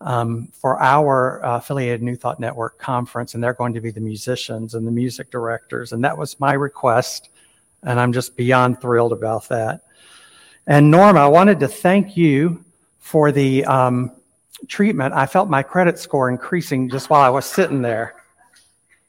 um, 0.01 0.49
for 0.51 0.79
our 0.81 1.43
uh, 1.43 1.57
affiliated 1.57 2.03
New 2.03 2.17
Thought 2.17 2.37
Network 2.37 2.77
conference, 2.77 3.33
and 3.33 3.41
they're 3.41 3.53
going 3.53 3.73
to 3.73 3.79
be 3.79 3.91
the 3.91 4.01
musicians 4.01 4.75
and 4.75 4.85
the 4.85 4.91
music 4.91 5.31
directors. 5.31 5.93
And 5.93 6.03
that 6.03 6.17
was 6.17 6.37
my 6.37 6.51
request 6.51 7.29
and 7.85 7.99
I'm 7.99 8.11
just 8.11 8.35
beyond 8.35 8.81
thrilled 8.81 9.13
about 9.13 9.47
that. 9.49 9.81
And 10.67 10.89
Norma, 10.89 11.19
I 11.19 11.27
wanted 11.27 11.59
to 11.59 11.67
thank 11.67 12.17
you 12.17 12.65
for 12.97 13.31
the 13.31 13.63
um, 13.65 14.11
treatment. 14.67 15.13
I 15.13 15.25
felt 15.25 15.49
my 15.49 15.63
credit 15.63 15.99
score 15.99 16.29
increasing 16.29 16.89
just 16.89 17.09
while 17.09 17.21
I 17.21 17.29
was 17.29 17.45
sitting 17.45 17.81
there. 17.81 18.15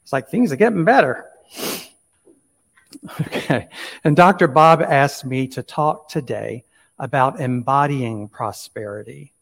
It's 0.03 0.13
like 0.13 0.29
things 0.29 0.51
are 0.51 0.57
getting 0.57 0.85
better. 0.85 1.25
Okay. 3.21 3.67
And 4.03 4.15
Dr. 4.15 4.47
Bob 4.47 4.81
asked 4.81 5.25
me 5.25 5.47
to 5.49 5.61
talk 5.61 6.09
today 6.09 6.63
about 6.99 7.39
embodying 7.39 8.27
prosperity. 8.27 9.33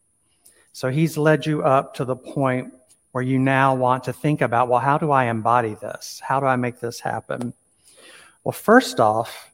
So 0.74 0.90
he's 0.90 1.18
led 1.18 1.46
you 1.46 1.64
up 1.64 1.94
to 1.96 2.06
the 2.06 2.16
point 2.16 2.74
where 3.12 3.24
you 3.24 3.40
now 3.40 3.76
want 3.76 4.04
to 4.06 4.14
think 4.14 4.42
about 4.42 4.68
well, 4.68 4.80
how 4.80 4.98
do 4.98 5.12
I 5.12 5.26
embody 5.26 5.76
this? 5.76 6.22
How 6.24 6.40
do 6.40 6.48
I 6.48 6.58
make 6.58 6.80
this 6.80 7.00
happen? 7.00 7.54
Well, 8.44 8.52
first 8.52 9.00
off, 9.00 9.52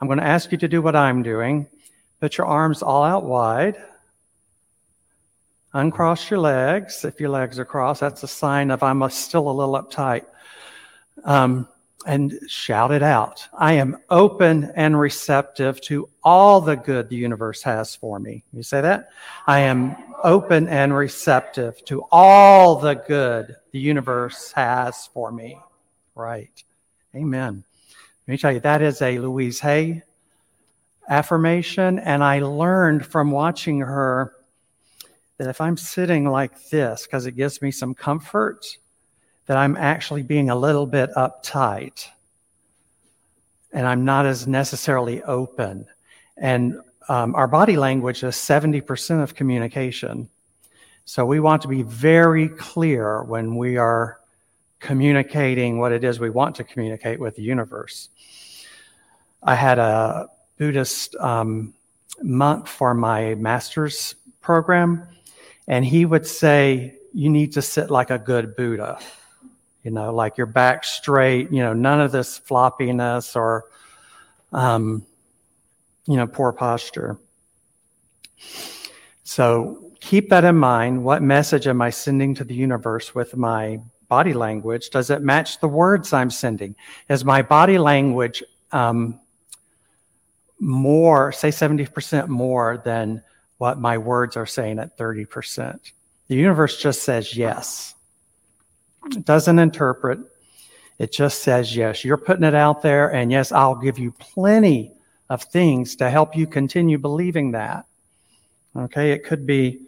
I'm 0.00 0.06
going 0.06 0.20
to 0.20 0.24
ask 0.24 0.52
you 0.52 0.58
to 0.58 0.68
do 0.68 0.80
what 0.80 0.94
I'm 0.94 1.22
doing. 1.22 1.66
Put 2.20 2.38
your 2.38 2.46
arms 2.46 2.82
all 2.82 3.02
out 3.02 3.24
wide. 3.24 3.82
Uncross 5.76 6.30
your 6.30 6.40
legs. 6.40 7.04
If 7.04 7.20
your 7.20 7.28
legs 7.28 7.58
are 7.58 7.66
crossed, 7.66 8.00
that's 8.00 8.22
a 8.22 8.28
sign 8.28 8.70
of 8.70 8.82
I'm 8.82 9.06
still 9.10 9.50
a 9.50 9.52
little 9.52 9.74
uptight. 9.74 10.24
Um, 11.22 11.68
and 12.06 12.32
shout 12.48 12.92
it 12.92 13.02
out. 13.02 13.46
I 13.58 13.74
am 13.74 13.98
open 14.08 14.72
and 14.74 14.98
receptive 14.98 15.82
to 15.82 16.08
all 16.24 16.62
the 16.62 16.76
good 16.76 17.10
the 17.10 17.16
universe 17.16 17.62
has 17.62 17.94
for 17.94 18.18
me. 18.18 18.42
You 18.54 18.62
say 18.62 18.80
that? 18.80 19.10
I 19.46 19.60
am 19.60 19.96
open 20.24 20.66
and 20.66 20.96
receptive 20.96 21.84
to 21.84 22.04
all 22.10 22.76
the 22.76 22.94
good 22.94 23.54
the 23.72 23.78
universe 23.78 24.52
has 24.52 25.08
for 25.12 25.30
me. 25.30 25.58
Right. 26.14 26.64
Amen. 27.14 27.64
Let 28.26 28.32
me 28.32 28.38
tell 28.38 28.52
you, 28.52 28.60
that 28.60 28.80
is 28.80 29.02
a 29.02 29.18
Louise 29.18 29.60
Hay 29.60 30.04
affirmation. 31.06 31.98
And 31.98 32.24
I 32.24 32.40
learned 32.40 33.04
from 33.04 33.30
watching 33.30 33.80
her 33.80 34.35
that 35.38 35.48
if 35.48 35.60
I'm 35.60 35.76
sitting 35.76 36.28
like 36.28 36.68
this, 36.70 37.06
because 37.06 37.26
it 37.26 37.32
gives 37.32 37.60
me 37.60 37.70
some 37.70 37.94
comfort, 37.94 38.78
that 39.46 39.56
I'm 39.56 39.76
actually 39.76 40.22
being 40.22 40.50
a 40.50 40.56
little 40.56 40.86
bit 40.86 41.10
uptight 41.16 42.08
and 43.72 43.86
I'm 43.86 44.04
not 44.04 44.26
as 44.26 44.46
necessarily 44.46 45.22
open. 45.22 45.86
And 46.36 46.80
um, 47.08 47.34
our 47.34 47.46
body 47.46 47.76
language 47.76 48.22
is 48.22 48.34
70% 48.34 49.22
of 49.22 49.34
communication. 49.34 50.28
So 51.04 51.24
we 51.24 51.40
want 51.40 51.62
to 51.62 51.68
be 51.68 51.82
very 51.82 52.48
clear 52.48 53.22
when 53.22 53.56
we 53.56 53.76
are 53.76 54.18
communicating 54.80 55.78
what 55.78 55.92
it 55.92 56.04
is 56.04 56.18
we 56.18 56.30
want 56.30 56.56
to 56.56 56.64
communicate 56.64 57.20
with 57.20 57.36
the 57.36 57.42
universe. 57.42 58.08
I 59.42 59.54
had 59.54 59.78
a 59.78 60.28
Buddhist 60.58 61.14
um, 61.16 61.74
monk 62.22 62.66
for 62.66 62.94
my 62.94 63.34
master's 63.34 64.14
program, 64.40 65.06
and 65.68 65.84
he 65.84 66.04
would 66.04 66.26
say, 66.26 66.94
You 67.12 67.30
need 67.30 67.52
to 67.54 67.62
sit 67.62 67.90
like 67.90 68.10
a 68.10 68.18
good 68.18 68.56
Buddha, 68.56 68.98
you 69.82 69.90
know, 69.90 70.14
like 70.14 70.36
your 70.36 70.46
back 70.46 70.84
straight, 70.84 71.50
you 71.50 71.62
know, 71.62 71.72
none 71.72 72.00
of 72.00 72.12
this 72.12 72.38
floppiness 72.38 73.36
or, 73.36 73.64
um, 74.52 75.04
you 76.06 76.16
know, 76.16 76.26
poor 76.26 76.52
posture. 76.52 77.18
So 79.24 79.92
keep 80.00 80.28
that 80.30 80.44
in 80.44 80.56
mind. 80.56 81.04
What 81.04 81.22
message 81.22 81.66
am 81.66 81.82
I 81.82 81.90
sending 81.90 82.34
to 82.36 82.44
the 82.44 82.54
universe 82.54 83.14
with 83.14 83.36
my 83.36 83.80
body 84.08 84.32
language? 84.32 84.90
Does 84.90 85.10
it 85.10 85.22
match 85.22 85.58
the 85.60 85.68
words 85.68 86.12
I'm 86.12 86.30
sending? 86.30 86.76
Is 87.08 87.24
my 87.24 87.42
body 87.42 87.78
language 87.78 88.42
um, 88.72 89.18
more, 90.60 91.32
say 91.32 91.48
70% 91.48 92.28
more 92.28 92.82
than 92.84 93.22
what 93.58 93.78
my 93.78 93.98
words 93.98 94.36
are 94.36 94.46
saying 94.46 94.78
at 94.78 94.96
30%? 94.98 95.92
The 96.28 96.34
universe 96.34 96.80
just 96.80 97.02
says 97.02 97.36
yes. 97.36 97.94
It 99.06 99.24
doesn't 99.24 99.58
interpret. 99.58 100.18
It 100.98 101.12
just 101.12 101.42
says 101.42 101.76
yes. 101.76 102.04
You're 102.04 102.16
putting 102.16 102.44
it 102.44 102.54
out 102.54 102.82
there, 102.82 103.12
and 103.12 103.30
yes, 103.30 103.52
I'll 103.52 103.76
give 103.76 103.98
you 103.98 104.12
plenty 104.12 104.92
of 105.28 105.42
things 105.42 105.96
to 105.96 106.10
help 106.10 106.36
you 106.36 106.46
continue 106.46 106.98
believing 106.98 107.52
that. 107.52 107.86
Okay, 108.74 109.12
it 109.12 109.24
could 109.24 109.46
be 109.46 109.80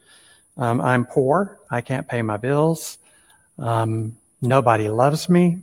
um, 0.58 0.80
I'm 0.80 1.04
poor, 1.04 1.60
I 1.70 1.80
can't 1.80 2.08
pay 2.08 2.20
my 2.22 2.36
bills, 2.36 2.98
um, 3.58 4.16
nobody 4.42 4.88
loves 4.88 5.28
me. 5.28 5.58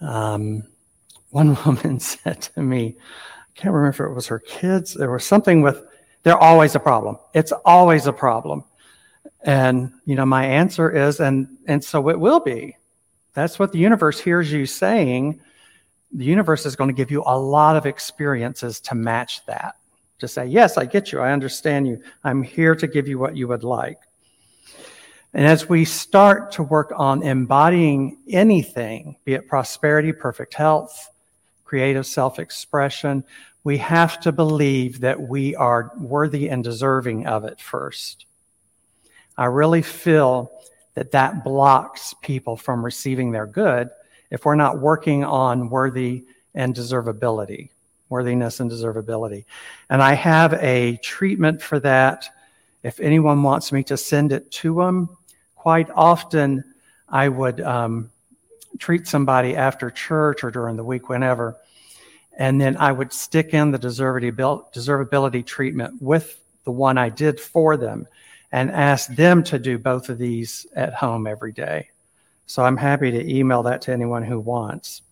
Um, 0.00 0.64
one 1.30 1.56
woman 1.66 1.98
said 2.00 2.42
to 2.42 2.62
me, 2.62 2.96
I 2.96 3.60
can't 3.60 3.74
remember 3.74 4.04
if 4.06 4.10
it 4.10 4.14
was 4.14 4.28
her 4.28 4.38
kids, 4.38 4.94
there 4.94 5.10
was 5.10 5.24
something 5.24 5.62
with, 5.62 5.84
they're 6.22 6.38
always 6.38 6.74
a 6.74 6.80
problem. 6.80 7.18
It's 7.34 7.52
always 7.64 8.06
a 8.06 8.12
problem. 8.12 8.64
And, 9.42 9.92
you 10.04 10.14
know, 10.14 10.26
my 10.26 10.46
answer 10.46 10.90
is, 10.90 11.20
and, 11.20 11.48
and 11.66 11.82
so 11.82 12.08
it 12.08 12.18
will 12.18 12.40
be. 12.40 12.76
That's 13.34 13.58
what 13.58 13.72
the 13.72 13.78
universe 13.78 14.20
hears 14.20 14.52
you 14.52 14.66
saying. 14.66 15.40
The 16.12 16.24
universe 16.24 16.66
is 16.66 16.76
going 16.76 16.88
to 16.88 16.94
give 16.94 17.10
you 17.10 17.22
a 17.26 17.38
lot 17.38 17.76
of 17.76 17.86
experiences 17.86 18.80
to 18.80 18.94
match 18.94 19.44
that. 19.46 19.76
To 20.18 20.28
say, 20.28 20.46
yes, 20.46 20.78
I 20.78 20.84
get 20.84 21.10
you. 21.10 21.18
I 21.18 21.32
understand 21.32 21.88
you. 21.88 22.00
I'm 22.22 22.42
here 22.42 22.76
to 22.76 22.86
give 22.86 23.08
you 23.08 23.18
what 23.18 23.36
you 23.36 23.48
would 23.48 23.64
like. 23.64 23.98
And 25.34 25.46
as 25.46 25.68
we 25.68 25.84
start 25.84 26.52
to 26.52 26.62
work 26.62 26.92
on 26.94 27.22
embodying 27.22 28.18
anything, 28.28 29.16
be 29.24 29.34
it 29.34 29.48
prosperity, 29.48 30.12
perfect 30.12 30.54
health, 30.54 31.10
creative 31.64 32.06
self 32.06 32.38
expression, 32.38 33.24
we 33.64 33.78
have 33.78 34.20
to 34.20 34.32
believe 34.32 35.00
that 35.00 35.20
we 35.20 35.54
are 35.54 35.92
worthy 35.98 36.48
and 36.48 36.64
deserving 36.64 37.26
of 37.26 37.44
it 37.44 37.60
first. 37.60 38.26
I 39.36 39.46
really 39.46 39.82
feel 39.82 40.50
that 40.94 41.12
that 41.12 41.44
blocks 41.44 42.14
people 42.22 42.56
from 42.56 42.84
receiving 42.84 43.32
their 43.32 43.46
good 43.46 43.90
if 44.30 44.44
we're 44.44 44.56
not 44.56 44.78
working 44.78 45.24
on 45.24 45.70
worthy 45.70 46.24
and 46.54 46.74
deservability, 46.74 47.70
worthiness 48.08 48.60
and 48.60 48.70
deservability. 48.70 49.44
And 49.88 50.02
I 50.02 50.14
have 50.14 50.54
a 50.54 50.96
treatment 50.98 51.62
for 51.62 51.78
that. 51.80 52.28
If 52.82 52.98
anyone 53.00 53.42
wants 53.42 53.72
me 53.72 53.84
to 53.84 53.96
send 53.96 54.32
it 54.32 54.50
to 54.52 54.74
them, 54.74 55.16
quite 55.54 55.88
often 55.94 56.64
I 57.08 57.28
would 57.28 57.60
um, 57.60 58.10
treat 58.78 59.06
somebody 59.06 59.56
after 59.56 59.90
church 59.90 60.44
or 60.44 60.50
during 60.50 60.76
the 60.76 60.84
week, 60.84 61.08
whenever, 61.08 61.56
and 62.38 62.60
then 62.60 62.76
I 62.76 62.92
would 62.92 63.12
stick 63.12 63.54
in 63.54 63.70
the 63.70 63.78
deservability 63.78 65.44
treatment 65.44 66.00
with 66.00 66.40
the 66.64 66.70
one 66.70 66.98
I 66.98 67.08
did 67.08 67.40
for 67.40 67.76
them 67.76 68.06
and 68.50 68.70
ask 68.70 69.14
them 69.14 69.42
to 69.44 69.58
do 69.58 69.78
both 69.78 70.08
of 70.08 70.18
these 70.18 70.66
at 70.74 70.94
home 70.94 71.26
every 71.26 71.52
day. 71.52 71.88
So 72.46 72.62
I'm 72.62 72.76
happy 72.76 73.10
to 73.10 73.34
email 73.34 73.62
that 73.64 73.82
to 73.82 73.92
anyone 73.92 74.22
who 74.22 74.38
wants. 74.38 75.02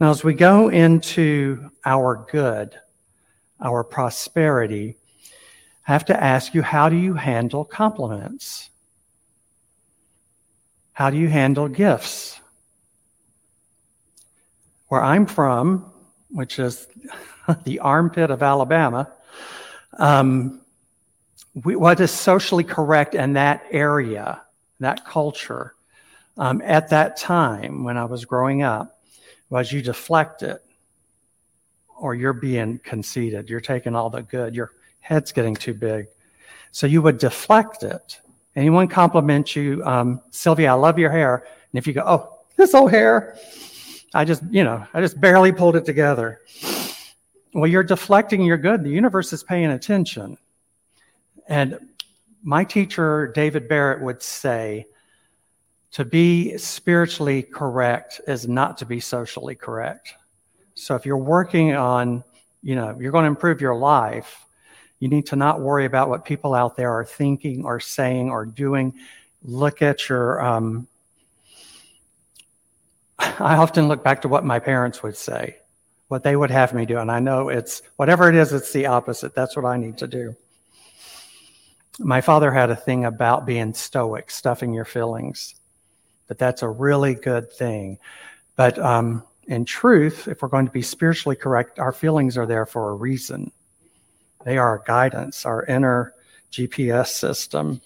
Now, 0.00 0.10
as 0.10 0.22
we 0.22 0.34
go 0.34 0.68
into 0.68 1.70
our 1.84 2.26
good, 2.30 2.78
our 3.60 3.82
prosperity, 3.84 4.96
I 5.86 5.92
have 5.92 6.04
to 6.06 6.22
ask 6.22 6.54
you 6.54 6.62
how 6.62 6.88
do 6.88 6.96
you 6.96 7.14
handle 7.14 7.64
compliments? 7.64 8.70
How 10.92 11.10
do 11.10 11.16
you 11.16 11.28
handle 11.28 11.68
gifts? 11.68 12.40
Where 14.88 15.02
I'm 15.02 15.26
from, 15.26 15.90
which 16.30 16.58
is 16.58 16.86
the 17.64 17.80
armpit 17.80 18.30
of 18.30 18.42
Alabama, 18.42 19.10
um, 19.98 20.60
we, 21.64 21.74
what 21.76 22.00
is 22.00 22.10
socially 22.10 22.64
correct 22.64 23.14
in 23.14 23.34
that 23.34 23.64
area, 23.70 24.42
that 24.80 25.06
culture, 25.06 25.74
um, 26.36 26.60
at 26.62 26.90
that 26.90 27.16
time 27.16 27.84
when 27.84 27.96
I 27.96 28.04
was 28.04 28.24
growing 28.24 28.62
up, 28.62 29.00
was 29.48 29.72
you 29.72 29.80
deflect 29.80 30.42
it 30.42 30.62
or 31.98 32.14
you're 32.14 32.32
being 32.32 32.78
conceited. 32.78 33.48
You're 33.48 33.60
taking 33.60 33.94
all 33.94 34.10
the 34.10 34.22
good. 34.22 34.54
Your 34.54 34.72
head's 35.00 35.32
getting 35.32 35.54
too 35.54 35.72
big. 35.72 36.06
So 36.72 36.86
you 36.86 37.00
would 37.00 37.18
deflect 37.18 37.82
it. 37.82 38.20
Anyone 38.54 38.88
compliment 38.88 39.56
you, 39.56 39.82
um, 39.84 40.20
Sylvia, 40.30 40.70
I 40.70 40.74
love 40.74 40.98
your 40.98 41.10
hair. 41.10 41.36
And 41.72 41.78
if 41.78 41.86
you 41.86 41.92
go, 41.92 42.02
oh, 42.06 42.38
this 42.56 42.74
old 42.74 42.90
hair, 42.90 43.36
I 44.16 44.24
just, 44.24 44.42
you 44.50 44.64
know, 44.64 44.86
I 44.94 45.00
just 45.02 45.20
barely 45.20 45.52
pulled 45.52 45.76
it 45.76 45.84
together. 45.84 46.40
Well, 47.52 47.66
you're 47.66 47.82
deflecting 47.82 48.42
your 48.42 48.56
good. 48.56 48.82
The 48.82 48.90
universe 48.90 49.32
is 49.34 49.42
paying 49.42 49.70
attention. 49.70 50.38
And 51.48 51.78
my 52.42 52.64
teacher, 52.64 53.30
David 53.34 53.68
Barrett, 53.68 54.02
would 54.02 54.22
say 54.22 54.86
to 55.92 56.04
be 56.04 56.56
spiritually 56.56 57.42
correct 57.42 58.22
is 58.26 58.48
not 58.48 58.78
to 58.78 58.86
be 58.86 59.00
socially 59.00 59.54
correct. 59.54 60.14
So 60.74 60.94
if 60.94 61.04
you're 61.04 61.18
working 61.18 61.74
on, 61.74 62.24
you 62.62 62.74
know, 62.74 62.96
you're 62.98 63.12
going 63.12 63.24
to 63.24 63.28
improve 63.28 63.60
your 63.60 63.76
life, 63.76 64.46
you 64.98 65.08
need 65.08 65.26
to 65.26 65.36
not 65.36 65.60
worry 65.60 65.84
about 65.84 66.08
what 66.08 66.24
people 66.24 66.54
out 66.54 66.74
there 66.74 66.90
are 66.90 67.04
thinking 67.04 67.66
or 67.66 67.80
saying 67.80 68.30
or 68.30 68.46
doing. 68.46 68.94
Look 69.42 69.82
at 69.82 70.08
your, 70.08 70.40
um, 70.40 70.88
I 73.18 73.56
often 73.56 73.88
look 73.88 74.04
back 74.04 74.22
to 74.22 74.28
what 74.28 74.44
my 74.44 74.58
parents 74.58 75.02
would 75.02 75.16
say, 75.16 75.56
what 76.08 76.22
they 76.22 76.36
would 76.36 76.50
have 76.50 76.74
me 76.74 76.86
do. 76.86 76.98
And 76.98 77.10
I 77.10 77.18
know 77.18 77.48
it's 77.48 77.82
whatever 77.96 78.28
it 78.28 78.34
is, 78.34 78.52
it's 78.52 78.72
the 78.72 78.86
opposite. 78.86 79.34
That's 79.34 79.56
what 79.56 79.64
I 79.64 79.76
need 79.76 79.98
to 79.98 80.06
do 80.06 80.36
my 81.98 82.20
father 82.20 82.50
had 82.50 82.70
a 82.70 82.76
thing 82.76 83.04
about 83.04 83.46
being 83.46 83.72
stoic, 83.74 84.30
stuffing 84.30 84.72
your 84.72 84.84
feelings, 84.84 85.54
but 86.28 86.38
that's 86.38 86.62
a 86.62 86.68
really 86.68 87.14
good 87.14 87.50
thing. 87.52 87.98
But 88.54 88.78
um, 88.78 89.22
in 89.46 89.64
truth, 89.64 90.28
if 90.28 90.42
we're 90.42 90.48
going 90.48 90.66
to 90.66 90.72
be 90.72 90.82
spiritually 90.82 91.36
correct, 91.36 91.78
our 91.78 91.92
feelings 91.92 92.36
are 92.36 92.46
there 92.46 92.66
for 92.66 92.90
a 92.90 92.94
reason. 92.94 93.50
They 94.44 94.58
are 94.58 94.68
our 94.68 94.84
guidance, 94.86 95.46
our 95.46 95.64
inner 95.64 96.14
GPS 96.52 97.08
system. 97.08 97.80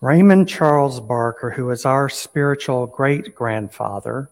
Raymond 0.00 0.48
Charles 0.48 0.98
Barker, 0.98 1.50
who 1.50 1.70
is 1.70 1.84
our 1.84 2.08
spiritual 2.08 2.86
great 2.86 3.34
grandfather, 3.34 4.30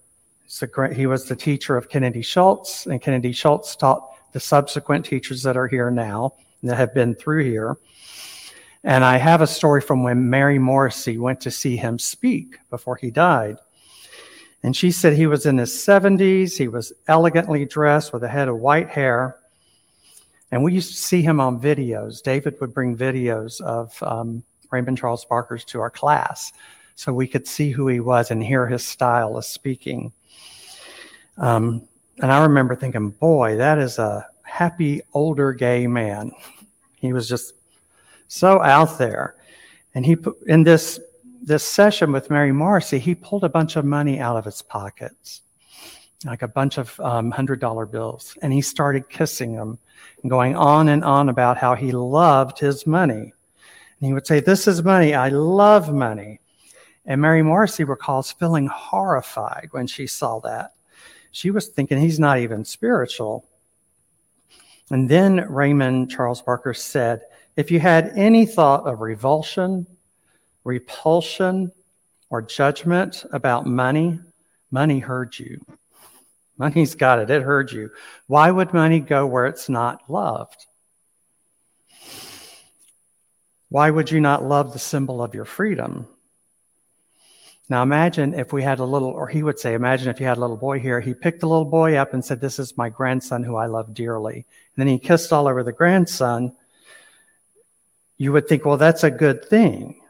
he 0.95 1.07
was 1.07 1.27
the 1.27 1.37
teacher 1.37 1.77
of 1.77 1.91
Kennedy 1.91 2.23
Shultz, 2.23 2.87
and 2.87 3.03
Kennedy 3.03 3.33
Shultz 3.33 3.77
taught 3.77 4.09
the 4.33 4.41
subsequent 4.41 5.05
teachers 5.05 5.43
that 5.43 5.59
are 5.59 5.69
here 5.69 5.91
now 5.91 6.33
that 6.63 6.77
have 6.77 6.95
been 6.95 7.15
through 7.15 7.45
here. 7.45 7.77
And 8.83 9.05
I 9.05 9.19
have 9.19 9.43
a 9.43 9.47
story 9.47 9.83
from 9.83 10.03
when 10.03 10.31
Mary 10.31 10.59
Morrissey 10.59 11.19
went 11.19 11.43
to 11.43 11.51
see 11.51 11.77
him 11.77 11.99
speak 11.99 12.57
before 12.71 12.97
he 12.97 13.11
died. 13.11 13.59
And 14.63 14.75
she 14.75 14.91
said 14.91 15.13
he 15.13 15.27
was 15.27 15.45
in 15.45 15.59
his 15.59 15.73
70s. 15.73 16.57
He 16.57 16.69
was 16.69 16.95
elegantly 17.09 17.67
dressed 17.67 18.15
with 18.15 18.25
a 18.25 18.29
head 18.29 18.49
of 18.49 18.57
white 18.57 18.89
hair. 18.89 19.37
And 20.51 20.65
we 20.65 20.73
used 20.73 20.93
to 20.93 20.97
see 20.97 21.21
him 21.21 21.41
on 21.41 21.61
videos. 21.61 22.23
David 22.23 22.59
would 22.61 22.73
bring 22.73 22.97
videos 22.97 23.61
of 23.61 24.03
um, 24.03 24.43
Raymond 24.71 24.99
Charles 24.99 25.25
Barker's 25.25 25.65
to 25.67 25.81
our 25.81 25.91
class 25.91 26.53
so 26.95 27.13
we 27.13 27.29
could 27.29 27.47
see 27.47 27.71
who 27.71 27.89
he 27.89 28.01
was 28.01 28.31
and 28.31 28.43
hear 28.43 28.67
his 28.67 28.85
style 28.85 29.37
of 29.37 29.45
speaking. 29.45 30.13
Um, 31.37 31.83
and 32.21 32.33
I 32.33 32.43
remember 32.43 32.75
thinking, 32.75 33.11
boy, 33.11 33.57
that 33.57 33.79
is 33.79 33.99
a 33.99 34.27
happy 34.43 35.03
older 35.15 35.53
gay 35.53 35.87
man. 35.87 36.33
He 36.97 37.13
was 37.13 37.29
just 37.29 37.55
so 38.27 38.61
out 38.61 38.99
there. 38.99 39.37
And 39.95 40.05
he 40.05 40.17
put 40.17 40.41
in 40.47 40.65
this 40.65 41.01
this 41.41 41.65
session 41.65 42.13
with 42.13 42.31
Mary 42.31 42.53
Morrissey, 42.53 42.99
he 42.99 43.15
pulled 43.15 43.45
a 43.45 43.49
bunch 43.49 43.77
of 43.77 43.85
money 43.85 44.19
out 44.19 44.37
of 44.37 44.45
his 44.45 44.61
pockets. 44.61 45.43
like 46.25 46.43
a 46.43 46.49
bunch 46.49 46.79
of 46.79 46.99
um, 47.01 47.33
$100 47.33 47.91
bills. 47.91 48.37
And 48.43 48.53
he 48.53 48.61
started 48.61 49.09
kissing 49.09 49.55
them 49.55 49.79
and 50.23 50.31
going 50.31 50.57
on 50.57 50.89
and 50.89 51.05
on 51.05 51.29
about 51.29 51.57
how 51.57 51.75
he 51.75 51.93
loved 51.93 52.59
his 52.59 52.87
money. 52.87 53.33
And 54.01 54.09
he 54.09 54.15
would 54.15 54.27
say, 54.27 54.41
This 54.41 54.69
is 54.69 54.83
money. 54.83 55.15
I 55.15 55.29
love 55.29 55.93
money. 55.93 56.41
And 57.07 57.21
Mary 57.21 57.43
Morrissey 57.43 57.85
recalls 57.85 58.33
feeling 58.33 58.67
horrified 58.67 59.69
when 59.71 59.87
she 59.87 60.07
saw 60.07 60.41
that. 60.41 60.75
She 61.31 61.51
was 61.51 61.69
thinking 61.69 61.99
he's 61.99 62.21
not 62.21 62.39
even 62.39 62.65
spiritual. 62.65 63.45
And 64.91 65.09
then 65.09 65.47
Raymond 65.49 66.11
Charles 66.11 66.43
Barker 66.43 66.75
said, 66.75 67.23
If 67.57 67.71
you 67.71 67.81
had 67.81 68.13
any 68.17 68.47
thought 68.47 68.87
of 68.87 69.01
revulsion, 69.01 69.87
repulsion, 70.65 71.73
or 72.31 72.43
judgment 72.43 73.25
about 73.33 73.67
money, 73.67 74.21
money 74.71 74.99
heard 74.99 75.39
you. 75.39 75.61
Money's 76.59 76.95
got 76.95 77.21
it, 77.21 77.31
it 77.31 77.43
heard 77.43 77.71
you. 77.71 77.91
Why 78.27 78.51
would 78.51 78.75
money 78.75 79.01
go 79.01 79.27
where 79.27 79.47
it's 79.47 79.69
not 79.69 80.11
loved? 80.11 80.67
Why 83.69 83.91
would 83.91 84.11
you 84.11 84.21
not 84.21 84.45
love 84.45 84.73
the 84.73 84.79
symbol 84.79 85.23
of 85.23 85.35
your 85.35 85.45
freedom? 85.45 86.07
Now 87.69 87.83
imagine 87.83 88.33
if 88.33 88.53
we 88.53 88.63
had 88.63 88.79
a 88.79 88.85
little, 88.85 89.11
or 89.11 89.29
he 89.29 89.43
would 89.43 89.59
say, 89.59 89.75
imagine 89.75 90.09
if 90.09 90.21
you 90.21 90.27
had 90.27 90.39
a 90.39 90.41
little 90.41 90.57
boy 90.57 90.79
here. 90.79 91.01
He 91.01 91.13
picked 91.13 91.41
the 91.41 91.49
little 91.49 91.67
boy 91.67 91.97
up 91.97 92.15
and 92.15 92.25
said, 92.25 92.41
This 92.41 92.59
is 92.59 92.79
my 92.79 92.89
grandson 92.89 93.45
who 93.45 93.57
I 93.57 93.67
love 93.67 93.93
dearly. 93.93 94.37
And 94.37 94.45
then 94.77 94.87
he 94.87 94.99
kissed 94.99 95.33
all 95.33 95.47
over 95.47 95.63
the 95.63 95.73
grandson. 95.73 96.57
You 98.17 98.33
would 98.33 98.49
think, 98.49 98.65
well, 98.65 98.79
that's 98.79 99.05
a 99.05 99.11
good 99.11 99.45
thing. 99.45 100.01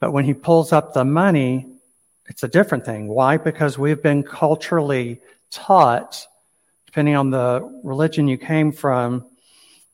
But 0.00 0.12
when 0.12 0.24
he 0.24 0.34
pulls 0.34 0.72
up 0.72 0.94
the 0.94 1.04
money, 1.04 1.66
it's 2.26 2.42
a 2.42 2.48
different 2.48 2.84
thing. 2.84 3.06
Why? 3.06 3.36
Because 3.36 3.78
we've 3.78 4.02
been 4.02 4.22
culturally 4.22 5.20
taught, 5.50 6.26
depending 6.86 7.16
on 7.16 7.30
the 7.30 7.80
religion 7.84 8.28
you 8.28 8.38
came 8.38 8.72
from, 8.72 9.26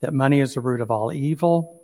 that 0.01 0.15
money 0.15 0.41
is 0.41 0.55
the 0.55 0.61
root 0.61 0.81
of 0.81 0.91
all 0.91 1.13
evil. 1.13 1.82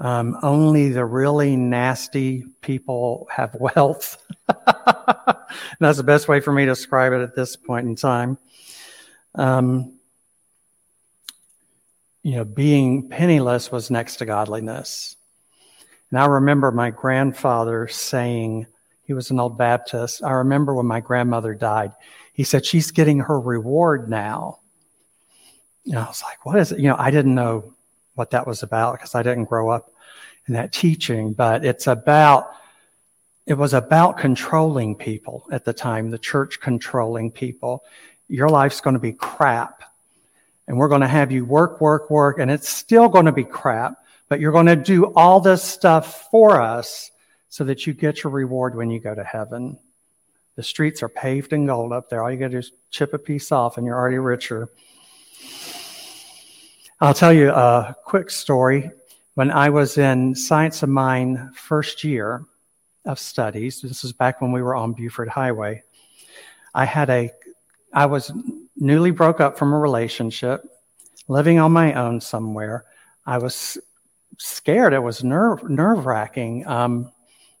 Um, 0.00 0.38
only 0.42 0.90
the 0.90 1.04
really 1.04 1.56
nasty 1.56 2.44
people 2.60 3.26
have 3.30 3.54
wealth. 3.60 4.16
that's 5.80 5.96
the 5.96 6.04
best 6.04 6.28
way 6.28 6.40
for 6.40 6.52
me 6.52 6.64
to 6.64 6.72
describe 6.72 7.12
it 7.12 7.20
at 7.20 7.34
this 7.34 7.56
point 7.56 7.86
in 7.86 7.96
time. 7.96 8.38
Um, 9.34 9.98
you 12.22 12.36
know, 12.36 12.44
being 12.44 13.08
penniless 13.08 13.72
was 13.72 13.90
next 13.90 14.16
to 14.16 14.26
godliness. 14.26 15.16
And 16.10 16.20
I 16.20 16.26
remember 16.26 16.70
my 16.70 16.90
grandfather 16.90 17.88
saying, 17.88 18.66
he 19.08 19.14
was 19.14 19.30
an 19.30 19.40
old 19.40 19.56
Baptist. 19.56 20.22
I 20.22 20.32
remember 20.32 20.74
when 20.74 20.86
my 20.86 21.00
grandmother 21.00 21.54
died, 21.54 21.92
he 22.34 22.44
said, 22.44 22.66
She's 22.66 22.90
getting 22.90 23.20
her 23.20 23.40
reward 23.40 24.10
now. 24.10 24.58
And 25.86 25.98
I 25.98 26.06
was 26.06 26.22
like, 26.22 26.44
What 26.44 26.58
is 26.58 26.72
it? 26.72 26.78
You 26.78 26.88
know, 26.88 26.96
I 26.98 27.10
didn't 27.10 27.34
know 27.34 27.72
what 28.18 28.30
that 28.32 28.46
was 28.46 28.62
about 28.62 28.94
because 28.94 29.14
I 29.14 29.22
didn't 29.22 29.46
grow 29.46 29.70
up 29.70 29.90
in 30.46 30.54
that 30.54 30.72
teaching, 30.72 31.32
but 31.32 31.64
it's 31.64 31.86
about, 31.86 32.52
it 33.46 33.54
was 33.54 33.74
about 33.74 34.18
controlling 34.18 34.94
people 34.96 35.46
at 35.50 35.64
the 35.64 35.72
time, 35.72 36.10
the 36.10 36.18
church 36.18 36.60
controlling 36.60 37.30
people. 37.30 37.84
Your 38.28 38.48
life's 38.48 38.80
going 38.80 38.94
to 38.94 39.00
be 39.00 39.12
crap. 39.12 39.82
And 40.66 40.76
we're 40.76 40.88
going 40.88 41.00
to 41.00 41.08
have 41.08 41.32
you 41.32 41.46
work, 41.46 41.80
work, 41.80 42.10
work, 42.10 42.38
and 42.38 42.50
it's 42.50 42.68
still 42.68 43.08
going 43.08 43.24
to 43.24 43.32
be 43.32 43.44
crap 43.44 43.96
but 44.28 44.40
you're 44.40 44.52
going 44.52 44.66
to 44.66 44.76
do 44.76 45.06
all 45.14 45.40
this 45.40 45.62
stuff 45.62 46.28
for 46.30 46.60
us 46.60 47.10
so 47.48 47.64
that 47.64 47.86
you 47.86 47.94
get 47.94 48.22
your 48.22 48.32
reward 48.32 48.74
when 48.74 48.90
you 48.90 49.00
go 49.00 49.14
to 49.14 49.24
heaven. 49.24 49.78
The 50.56 50.62
streets 50.62 51.02
are 51.02 51.08
paved 51.08 51.52
in 51.52 51.66
gold 51.66 51.92
up 51.92 52.10
there. 52.10 52.22
All 52.22 52.30
you 52.30 52.36
got 52.36 52.46
to 52.46 52.52
do 52.52 52.58
is 52.58 52.72
chip 52.90 53.14
a 53.14 53.18
piece 53.18 53.52
off 53.52 53.78
and 53.78 53.86
you're 53.86 53.96
already 53.96 54.18
richer. 54.18 54.68
I'll 57.00 57.14
tell 57.14 57.32
you 57.32 57.50
a 57.52 57.94
quick 58.04 58.28
story. 58.28 58.90
When 59.34 59.52
I 59.52 59.70
was 59.70 59.98
in 59.98 60.34
Science 60.34 60.82
of 60.82 60.88
Mind 60.88 61.56
first 61.56 62.02
year 62.02 62.44
of 63.04 63.20
studies, 63.20 63.80
this 63.80 64.02
is 64.02 64.12
back 64.12 64.40
when 64.40 64.50
we 64.50 64.62
were 64.62 64.74
on 64.74 64.94
Buford 64.94 65.28
Highway, 65.28 65.84
I 66.74 66.84
had 66.84 67.08
a, 67.08 67.30
I 67.92 68.06
was 68.06 68.32
newly 68.76 69.12
broke 69.12 69.40
up 69.40 69.56
from 69.56 69.72
a 69.72 69.78
relationship, 69.78 70.64
living 71.28 71.60
on 71.60 71.70
my 71.70 71.92
own 71.92 72.20
somewhere. 72.20 72.84
I 73.24 73.38
was 73.38 73.78
scared. 74.38 74.92
It 74.92 74.98
was 74.98 75.22
nerve 75.22 75.70
nerve 75.70 76.04
wracking, 76.04 76.66
um, 76.66 77.12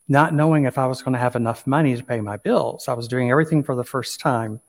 not 0.08 0.34
knowing 0.34 0.64
if 0.64 0.78
I 0.78 0.86
was 0.88 1.00
going 1.00 1.12
to 1.12 1.20
have 1.20 1.36
enough 1.36 1.64
money 1.64 1.96
to 1.96 2.02
pay 2.02 2.20
my 2.20 2.38
bills. 2.38 2.88
I 2.88 2.94
was 2.94 3.06
doing 3.06 3.30
everything 3.30 3.62
for 3.62 3.76
the 3.76 3.84
first 3.84 4.18
time. 4.18 4.60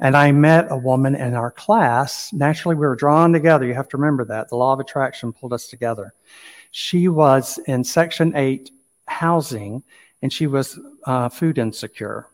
And 0.00 0.16
I 0.16 0.32
met 0.32 0.66
a 0.70 0.76
woman 0.76 1.14
in 1.14 1.34
our 1.34 1.50
class. 1.50 2.32
Naturally, 2.32 2.74
we 2.74 2.86
were 2.86 2.96
drawn 2.96 3.32
together. 3.32 3.64
You 3.64 3.74
have 3.74 3.88
to 3.90 3.96
remember 3.96 4.24
that. 4.26 4.48
The 4.48 4.56
law 4.56 4.72
of 4.72 4.80
attraction 4.80 5.32
pulled 5.32 5.52
us 5.52 5.68
together. 5.68 6.14
She 6.70 7.08
was 7.08 7.58
in 7.66 7.84
Section 7.84 8.34
8 8.34 8.70
housing, 9.06 9.82
and 10.22 10.32
she 10.32 10.46
was 10.46 10.78
uh, 11.04 11.28
food 11.28 11.58
insecure. 11.58 12.26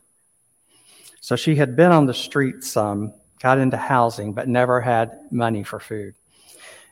So 1.20 1.36
she 1.36 1.54
had 1.54 1.76
been 1.76 1.92
on 1.92 2.06
the 2.06 2.14
street 2.14 2.64
some, 2.64 3.12
got 3.40 3.58
into 3.58 3.76
housing, 3.76 4.32
but 4.32 4.48
never 4.48 4.80
had 4.80 5.18
money 5.30 5.62
for 5.62 5.78
food. 5.78 6.14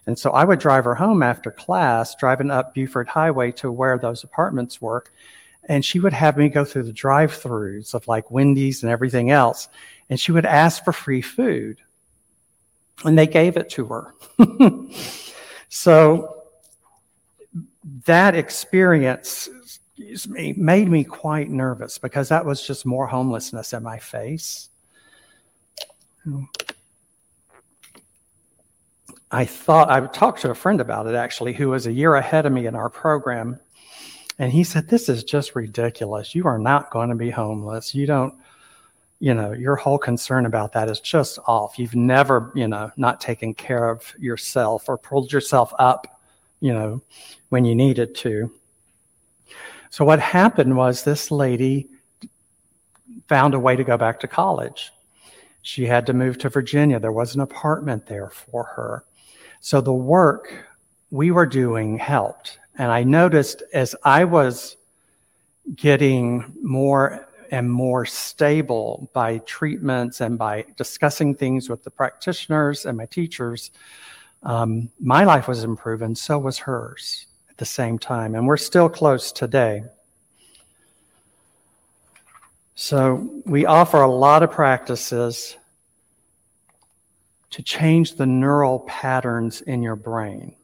And 0.06 0.18
so 0.18 0.30
I 0.30 0.44
would 0.44 0.58
drive 0.58 0.84
her 0.84 0.94
home 0.94 1.22
after 1.22 1.50
class, 1.50 2.14
driving 2.14 2.50
up 2.50 2.74
Buford 2.74 3.08
Highway 3.08 3.52
to 3.52 3.70
where 3.70 3.98
those 3.98 4.24
apartments 4.24 4.80
were. 4.80 5.04
And 5.64 5.84
she 5.84 6.00
would 6.00 6.14
have 6.14 6.38
me 6.38 6.48
go 6.48 6.64
through 6.64 6.84
the 6.84 6.94
drive 6.94 7.30
throughs 7.32 7.92
of 7.92 8.08
like 8.08 8.30
Wendy's 8.30 8.82
and 8.82 8.90
everything 8.90 9.30
else. 9.30 9.68
And 10.10 10.18
she 10.18 10.32
would 10.32 10.46
ask 10.46 10.84
for 10.84 10.92
free 10.92 11.22
food. 11.22 11.78
And 13.04 13.16
they 13.16 13.26
gave 13.26 13.56
it 13.56 13.70
to 13.70 13.86
her. 13.86 14.14
so 15.68 16.34
that 18.04 18.34
experience 18.34 19.48
excuse 19.98 20.28
me, 20.28 20.54
made 20.56 20.88
me 20.88 21.02
quite 21.02 21.50
nervous 21.50 21.98
because 21.98 22.28
that 22.28 22.44
was 22.44 22.64
just 22.64 22.86
more 22.86 23.06
homelessness 23.08 23.72
in 23.72 23.82
my 23.82 23.98
face. 23.98 24.68
I 29.32 29.44
thought 29.44 29.90
I 29.90 30.06
talked 30.06 30.42
to 30.42 30.50
a 30.50 30.54
friend 30.54 30.80
about 30.80 31.08
it 31.08 31.16
actually, 31.16 31.52
who 31.52 31.70
was 31.70 31.86
a 31.86 31.92
year 31.92 32.14
ahead 32.14 32.46
of 32.46 32.52
me 32.52 32.66
in 32.66 32.76
our 32.76 32.88
program. 32.88 33.58
And 34.38 34.52
he 34.52 34.62
said, 34.62 34.88
This 34.88 35.08
is 35.08 35.24
just 35.24 35.56
ridiculous. 35.56 36.32
You 36.32 36.46
are 36.46 36.58
not 36.58 36.90
going 36.90 37.08
to 37.08 37.16
be 37.16 37.30
homeless. 37.30 37.92
You 37.92 38.06
don't, 38.06 38.34
you 39.20 39.34
know, 39.34 39.52
your 39.52 39.76
whole 39.76 39.98
concern 39.98 40.46
about 40.46 40.72
that 40.72 40.88
is 40.88 41.00
just 41.00 41.38
off. 41.46 41.78
You've 41.78 41.96
never, 41.96 42.52
you 42.54 42.68
know, 42.68 42.90
not 42.96 43.20
taken 43.20 43.52
care 43.52 43.88
of 43.88 44.12
yourself 44.18 44.88
or 44.88 44.96
pulled 44.96 45.32
yourself 45.32 45.72
up, 45.78 46.20
you 46.60 46.72
know, 46.72 47.02
when 47.48 47.64
you 47.64 47.74
needed 47.74 48.14
to. 48.16 48.52
So 49.90 50.04
what 50.04 50.20
happened 50.20 50.76
was 50.76 51.02
this 51.02 51.30
lady 51.30 51.88
found 53.26 53.54
a 53.54 53.58
way 53.58 53.74
to 53.74 53.84
go 53.84 53.96
back 53.96 54.20
to 54.20 54.28
college. 54.28 54.92
She 55.62 55.84
had 55.84 56.06
to 56.06 56.12
move 56.12 56.38
to 56.38 56.48
Virginia. 56.48 57.00
There 57.00 57.12
was 57.12 57.34
an 57.34 57.40
apartment 57.40 58.06
there 58.06 58.30
for 58.30 58.64
her. 58.64 59.04
So 59.60 59.80
the 59.80 59.92
work 59.92 60.52
we 61.10 61.30
were 61.30 61.46
doing 61.46 61.98
helped. 61.98 62.58
And 62.76 62.92
I 62.92 63.02
noticed 63.02 63.62
as 63.72 63.96
I 64.04 64.24
was 64.24 64.76
getting 65.74 66.54
more 66.62 67.27
and 67.50 67.70
more 67.70 68.04
stable 68.04 69.10
by 69.12 69.38
treatments 69.38 70.20
and 70.20 70.38
by 70.38 70.64
discussing 70.76 71.34
things 71.34 71.68
with 71.68 71.84
the 71.84 71.90
practitioners 71.90 72.86
and 72.86 72.96
my 72.96 73.06
teachers, 73.06 73.70
um, 74.42 74.90
my 75.00 75.24
life 75.24 75.48
was 75.48 75.64
improving, 75.64 76.14
so 76.14 76.38
was 76.38 76.58
hers 76.58 77.26
at 77.50 77.56
the 77.56 77.64
same 77.64 77.98
time. 77.98 78.34
And 78.34 78.46
we're 78.46 78.56
still 78.56 78.88
close 78.88 79.32
today. 79.32 79.82
So 82.74 83.42
we 83.44 83.66
offer 83.66 84.00
a 84.00 84.10
lot 84.10 84.42
of 84.42 84.52
practices 84.52 85.56
to 87.50 87.62
change 87.62 88.14
the 88.14 88.26
neural 88.26 88.80
patterns 88.80 89.62
in 89.62 89.82
your 89.82 89.96
brain. 89.96 90.54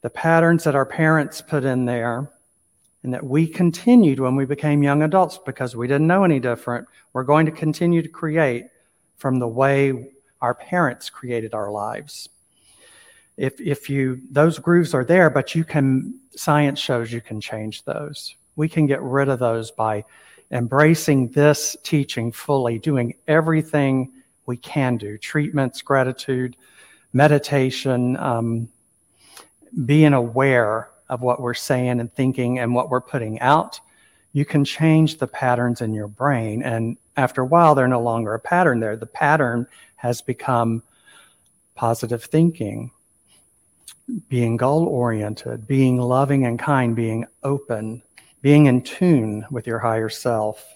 The 0.00 0.10
patterns 0.10 0.64
that 0.64 0.74
our 0.74 0.86
parents 0.86 1.42
put 1.42 1.64
in 1.64 1.84
there 1.84 2.30
and 3.02 3.12
that 3.12 3.24
we 3.24 3.46
continued 3.46 4.20
when 4.20 4.36
we 4.36 4.44
became 4.44 4.82
young 4.82 5.02
adults 5.02 5.38
because 5.44 5.74
we 5.74 5.88
didn't 5.88 6.06
know 6.06 6.24
any 6.24 6.38
different, 6.38 6.86
we're 7.12 7.24
going 7.24 7.46
to 7.46 7.52
continue 7.52 8.02
to 8.02 8.08
create 8.08 8.66
from 9.16 9.38
the 9.38 9.48
way 9.48 10.12
our 10.40 10.54
parents 10.54 11.10
created 11.10 11.54
our 11.54 11.70
lives. 11.70 12.28
If, 13.36 13.60
if 13.60 13.88
you, 13.90 14.20
those 14.30 14.58
grooves 14.58 14.94
are 14.94 15.04
there, 15.04 15.30
but 15.30 15.54
you 15.54 15.64
can, 15.64 16.20
science 16.36 16.78
shows 16.78 17.12
you 17.12 17.20
can 17.20 17.40
change 17.40 17.84
those. 17.84 18.36
We 18.56 18.68
can 18.68 18.86
get 18.86 19.02
rid 19.02 19.28
of 19.28 19.38
those 19.38 19.70
by 19.70 20.04
embracing 20.50 21.28
this 21.28 21.76
teaching 21.82 22.30
fully, 22.30 22.78
doing 22.78 23.14
everything 23.26 24.12
we 24.46 24.56
can 24.58 24.96
do 24.96 25.16
treatments, 25.16 25.82
gratitude, 25.82 26.56
meditation, 27.12 28.16
um, 28.18 28.68
being 29.86 30.12
aware 30.12 30.91
of 31.12 31.20
what 31.20 31.42
we're 31.42 31.52
saying 31.52 32.00
and 32.00 32.10
thinking 32.14 32.58
and 32.58 32.74
what 32.74 32.88
we're 32.88 32.98
putting 32.98 33.38
out. 33.40 33.78
you 34.32 34.44
can 34.44 34.64
change 34.64 35.18
the 35.18 35.26
patterns 35.26 35.80
in 35.80 35.92
your 35.92 36.08
brain. 36.08 36.62
And 36.62 36.96
after 37.16 37.42
a 37.42 37.46
while, 37.46 37.74
they're 37.74 37.88
no 37.88 38.00
longer 38.00 38.34
a 38.34 38.40
pattern 38.40 38.80
there. 38.80 38.96
The 38.96 39.06
pattern 39.06 39.66
has 39.96 40.22
become 40.22 40.82
positive 41.74 42.24
thinking, 42.24 42.90
being 44.28 44.56
goal 44.56 44.86
oriented, 44.86 45.66
being 45.66 45.98
loving 45.98 46.46
and 46.46 46.58
kind, 46.58 46.96
being 46.96 47.26
open, 47.42 48.02
being 48.40 48.66
in 48.66 48.82
tune 48.82 49.44
with 49.50 49.66
your 49.66 49.78
higher 49.78 50.08
self. 50.08 50.66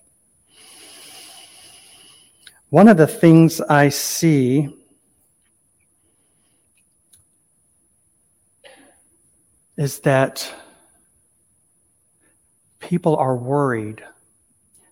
One 2.69 2.89
of 2.89 2.97
the 2.97 3.07
things 3.07 3.61
I 3.63 3.89
see 3.89 4.76
is 9.77 10.01
that 10.01 10.53
people 12.79 13.17
are 13.17 13.37
worried 13.37 14.03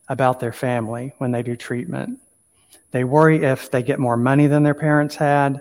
about 0.09 0.41
their 0.41 0.53
family 0.53 1.13
when 1.19 1.31
they 1.31 1.43
do 1.43 1.57
treatment. 1.57 2.19
They 2.91 3.05
worry 3.05 3.43
if 3.45 3.71
they 3.71 3.83
get 3.83 3.99
more 3.99 4.17
money 4.17 4.47
than 4.47 4.63
their 4.63 4.75
parents 4.75 5.17
had, 5.17 5.61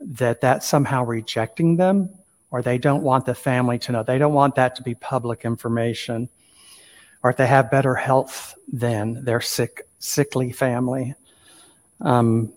that 0.00 0.40
that's 0.40 0.66
somehow 0.66 1.04
rejecting 1.04 1.76
them, 1.76 2.10
or 2.50 2.62
they 2.62 2.78
don't 2.78 3.02
want 3.02 3.26
the 3.26 3.34
family 3.34 3.78
to 3.80 3.92
know. 3.92 4.02
They 4.02 4.18
don't 4.18 4.32
want 4.32 4.54
that 4.54 4.76
to 4.76 4.82
be 4.82 4.94
public 4.94 5.44
information. 5.44 6.28
Or 7.22 7.30
if 7.30 7.36
they 7.36 7.46
have 7.46 7.70
better 7.70 7.94
health 7.94 8.54
than 8.72 9.24
their 9.24 9.40
sick, 9.40 9.88
sickly 9.98 10.52
family. 10.52 11.14
Um, 12.00 12.52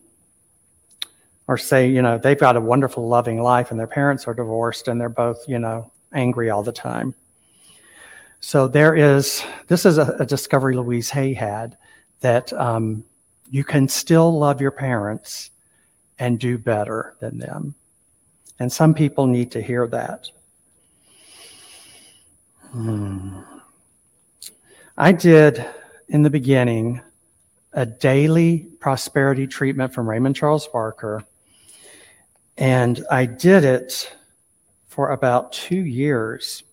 or 1.48 1.58
say, 1.58 1.90
you 1.90 2.02
know, 2.02 2.18
they've 2.18 2.40
got 2.40 2.58
a 2.58 2.62
wonderful, 2.62 3.08
loving 3.08 3.42
life 3.42 3.72
and 3.72 3.80
their 3.80 3.88
parents 3.88 4.28
are 4.28 4.34
divorced 4.34 4.88
and 4.88 5.00
they're 5.00 5.10
both, 5.10 5.48
you 5.48 5.60
know, 5.60 5.92
angry 6.14 6.50
all 6.50 6.64
the 6.64 6.72
time. 6.72 7.16
So 8.40 8.68
there 8.68 8.96
is, 8.96 9.44
this 9.68 9.86
is 9.86 9.98
a, 9.98 10.16
a 10.20 10.26
discovery 10.26 10.76
Louise 10.76 11.10
Hay 11.10 11.34
had 11.34 11.78
that 12.22 12.52
um, 12.54 13.04
you 13.50 13.64
can 13.64 13.88
still 13.88 14.38
love 14.38 14.62
your 14.62 14.72
parents 14.72 15.52
and 16.20 16.40
do 16.40 16.58
better 16.58 17.16
than 17.20 17.38
them. 17.38 17.76
And 18.60 18.72
some 18.72 18.94
people 18.94 19.28
need 19.28 19.52
to 19.52 19.62
hear 19.62 19.88
that. 19.88 20.30
Hmm. 22.72 23.40
I 24.98 25.12
did 25.12 25.64
in 26.10 26.24
the 26.24 26.30
beginning 26.30 27.02
a 27.74 27.86
daily 27.86 28.68
prosperity 28.80 29.46
treatment 29.46 29.94
from 29.94 30.10
Raymond 30.10 30.36
Charles 30.36 30.68
Barker, 30.68 31.24
and 32.58 33.06
I 33.12 33.26
did 33.26 33.64
it 33.64 34.16
for 34.88 35.12
about 35.12 35.54
two 35.54 35.86
years. 35.86 36.64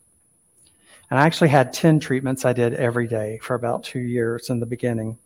And 1.10 1.20
I 1.20 1.26
actually 1.26 1.50
had 1.50 1.72
10 1.72 2.00
treatments 2.00 2.44
I 2.44 2.54
did 2.54 2.74
every 2.74 3.06
day 3.06 3.38
for 3.42 3.54
about 3.54 3.84
two 3.84 4.00
years 4.00 4.48
in 4.48 4.60
the 4.60 4.66
beginning. 4.66 5.18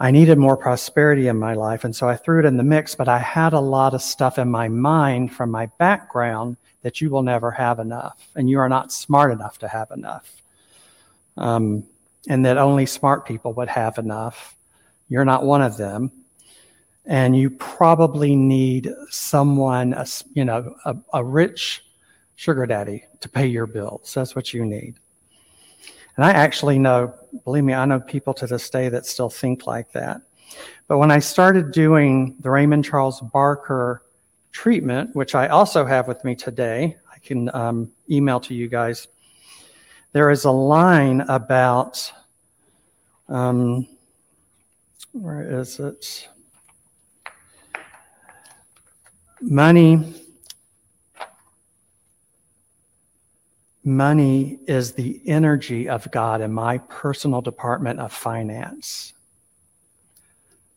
I 0.00 0.10
needed 0.10 0.38
more 0.38 0.56
prosperity 0.56 1.28
in 1.28 1.38
my 1.38 1.54
life, 1.54 1.84
and 1.84 1.94
so 1.94 2.08
I 2.08 2.16
threw 2.16 2.40
it 2.40 2.44
in 2.44 2.56
the 2.56 2.62
mix, 2.62 2.94
but 2.94 3.08
I 3.08 3.18
had 3.18 3.52
a 3.52 3.60
lot 3.60 3.94
of 3.94 4.02
stuff 4.02 4.38
in 4.38 4.48
my 4.48 4.68
mind 4.68 5.32
from 5.32 5.50
my 5.50 5.66
background 5.78 6.56
that 6.82 7.00
you 7.00 7.10
will 7.10 7.22
never 7.22 7.50
have 7.50 7.80
enough, 7.80 8.28
and 8.36 8.48
you 8.48 8.60
are 8.60 8.68
not 8.68 8.92
smart 8.92 9.32
enough 9.32 9.58
to 9.58 9.68
have 9.68 9.90
enough. 9.90 10.40
Um, 11.36 11.84
and 12.28 12.44
that 12.44 12.58
only 12.58 12.86
smart 12.86 13.26
people 13.26 13.52
would 13.54 13.68
have 13.68 13.98
enough. 13.98 14.56
You're 15.08 15.24
not 15.24 15.44
one 15.44 15.62
of 15.62 15.76
them 15.76 16.12
and 17.08 17.34
you 17.34 17.48
probably 17.48 18.36
need 18.36 18.92
someone, 19.08 19.96
you 20.34 20.44
know, 20.44 20.76
a, 20.84 20.94
a 21.14 21.24
rich 21.24 21.82
sugar 22.36 22.66
daddy 22.66 23.02
to 23.20 23.28
pay 23.30 23.46
your 23.46 23.66
bills. 23.66 24.12
That's 24.14 24.36
what 24.36 24.52
you 24.52 24.64
need. 24.64 24.94
And 26.16 26.24
I 26.24 26.32
actually 26.32 26.78
know, 26.78 27.14
believe 27.44 27.64
me, 27.64 27.72
I 27.72 27.86
know 27.86 27.98
people 27.98 28.34
to 28.34 28.46
this 28.46 28.68
day 28.68 28.90
that 28.90 29.06
still 29.06 29.30
think 29.30 29.66
like 29.66 29.90
that. 29.92 30.20
But 30.86 30.98
when 30.98 31.10
I 31.10 31.18
started 31.18 31.72
doing 31.72 32.36
the 32.40 32.50
Raymond 32.50 32.84
Charles 32.84 33.20
Barker 33.20 34.02
treatment, 34.52 35.16
which 35.16 35.34
I 35.34 35.48
also 35.48 35.86
have 35.86 36.08
with 36.08 36.22
me 36.24 36.34
today, 36.34 36.96
I 37.10 37.18
can 37.20 37.52
um, 37.54 37.90
email 38.10 38.38
to 38.40 38.54
you 38.54 38.68
guys. 38.68 39.08
There 40.12 40.30
is 40.30 40.44
a 40.44 40.50
line 40.50 41.22
about, 41.22 42.12
um, 43.28 43.86
where 45.12 45.60
is 45.60 45.80
it? 45.80 46.28
Money 49.40 50.14
money 53.84 54.58
is 54.66 54.92
the 54.92 55.20
energy 55.26 55.88
of 55.88 56.10
God 56.10 56.40
in 56.40 56.52
my 56.52 56.78
personal 56.78 57.40
department 57.40 58.00
of 58.00 58.12
finance. 58.12 59.14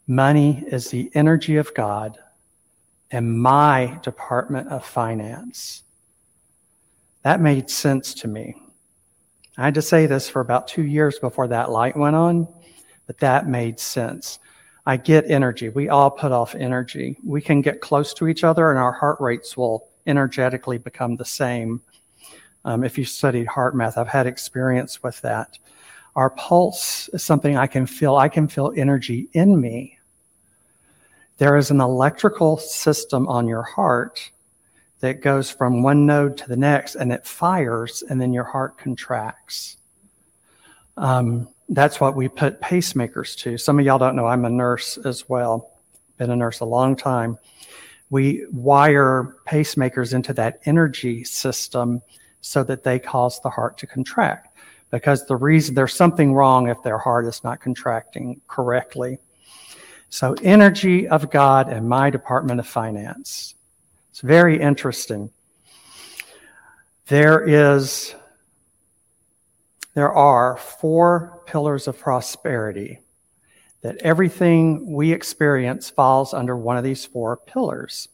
Money 0.08 0.63
is 0.67 0.89
the 0.89 1.12
energy 1.13 1.58
of 1.58 1.74
God 1.74 2.17
in 3.10 3.38
my 3.38 4.00
department 4.02 4.69
of 4.69 4.86
finance. 4.86 5.84
That 7.24 7.41
made 7.41 7.69
sense 7.69 8.13
to 8.15 8.28
me. 8.28 8.56
I 9.58 9.65
had 9.65 9.76
to 9.76 9.82
say 9.82 10.06
this 10.06 10.30
for 10.30 10.39
about 10.39 10.67
two 10.67 10.84
years 10.84 11.19
before 11.19 11.47
that 11.50 11.69
light 11.69 11.97
went 11.97 12.15
on, 12.15 12.47
but 13.08 13.19
that 13.19 13.47
made 13.47 13.80
sense. 13.80 14.39
I 14.86 14.98
get 14.98 15.30
energy. 15.30 15.70
We 15.70 15.89
all 15.89 16.10
put 16.10 16.32
off 16.32 16.56
energy. 16.56 17.17
We 17.24 17.41
can 17.41 17.62
get 17.62 17.82
close 17.82 18.13
to 18.15 18.28
each 18.28 18.44
other 18.44 18.72
and 18.72 18.80
our 18.80 18.91
heart 18.91 19.20
rates 19.22 19.56
will 19.56 19.88
energetically 20.08 20.78
become 20.80 21.15
the 21.15 21.26
same. 21.26 21.82
Um, 22.65 22.84
if 22.84 22.98
you 22.98 23.06
studied 23.06 23.48
HeartMath, 23.48 23.98
I've 23.98 24.08
had 24.08 24.28
experience 24.28 25.04
with 25.04 25.22
that. 25.22 25.58
Our 26.15 26.32
pulse 26.32 27.10
is 27.10 27.24
something 27.24 27.58
I 27.58 27.67
can 27.67 27.86
feel. 27.86 28.15
I 28.15 28.28
can 28.28 28.48
feel 28.48 28.74
energy 28.76 29.30
in 29.34 29.60
me. 29.60 29.98
There 31.38 31.58
is 31.58 31.72
an 31.72 31.82
electrical 31.82 32.58
system 32.58 33.28
on 33.28 33.48
your 33.48 33.63
heart 33.63 34.32
that 35.00 35.22
goes 35.22 35.50
from 35.50 35.82
one 35.82 36.06
node 36.06 36.38
to 36.38 36.48
the 36.48 36.56
next 36.56 36.96
and 36.96 37.12
it 37.12 37.26
fires, 37.26 38.04
and 38.08 38.22
then 38.22 38.34
your 38.34 38.44
heart 38.44 38.78
contracts. 38.78 39.78
Um, 40.98 41.48
that's 41.72 42.02
what 42.02 42.18
we 42.18 42.28
put 42.28 42.60
pacemakers 42.60 43.36
to. 43.38 43.58
Some 43.58 43.80
of 43.80 43.86
y'all 43.86 43.98
don't 43.98 44.18
know 44.18 44.28
I'm 44.28 44.44
a 44.44 44.50
nurse 44.50 44.98
as 44.98 45.28
well, 45.30 45.72
been 46.18 46.30
a 46.30 46.36
nurse 46.36 46.60
a 46.60 46.66
long 46.66 46.98
time. 46.98 47.38
We 48.10 48.46
wire 48.52 49.38
pacemakers 49.48 50.14
into 50.14 50.34
that 50.34 50.60
energy 50.66 51.24
system 51.24 52.02
so 52.42 52.64
that 52.66 52.84
they 52.84 53.00
cause 53.00 53.40
the 53.40 53.50
heart 53.50 53.78
to 53.80 53.88
contract. 53.88 54.50
Because 54.90 55.26
the 55.26 55.38
reason 55.38 55.74
there's 55.74 55.94
something 55.94 56.34
wrong 56.34 56.68
if 56.68 56.84
their 56.84 56.98
heart 56.98 57.26
is 57.26 57.42
not 57.42 57.62
contracting 57.62 58.42
correctly. 58.50 59.20
So, 60.10 60.36
energy 60.44 61.08
of 61.08 61.32
God 61.32 61.72
and 61.72 61.88
my 61.88 62.10
Department 62.10 62.60
of 62.60 62.68
Finance. 62.68 63.56
It's 64.10 64.20
very 64.20 64.60
interesting. 64.60 65.30
There 67.08 67.42
is 67.48 68.14
there 69.94 70.12
are 70.12 70.58
four 70.58 71.42
pillars 71.46 71.88
of 71.88 72.00
prosperity, 72.00 73.00
that 73.82 73.98
everything 73.98 74.94
we 74.94 75.12
experience 75.12 75.90
falls 75.90 76.34
under 76.34 76.56
one 76.56 76.78
of 76.78 76.84
these 76.84 77.06
four 77.06 77.38
pillars. 77.38 78.08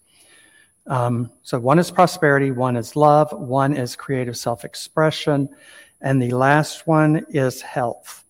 Um, 0.87 1.31
so, 1.43 1.59
one 1.59 1.79
is 1.79 1.91
prosperity, 1.91 2.51
one 2.51 2.77
is 2.77 2.95
love, 2.95 3.31
one 3.31 3.75
is 3.75 3.95
creative 3.95 4.37
self 4.37 4.63
expression, 4.63 5.49
and 6.01 6.21
the 6.21 6.31
last 6.31 6.87
one 6.87 7.25
is 7.29 7.61
health. 7.61 8.23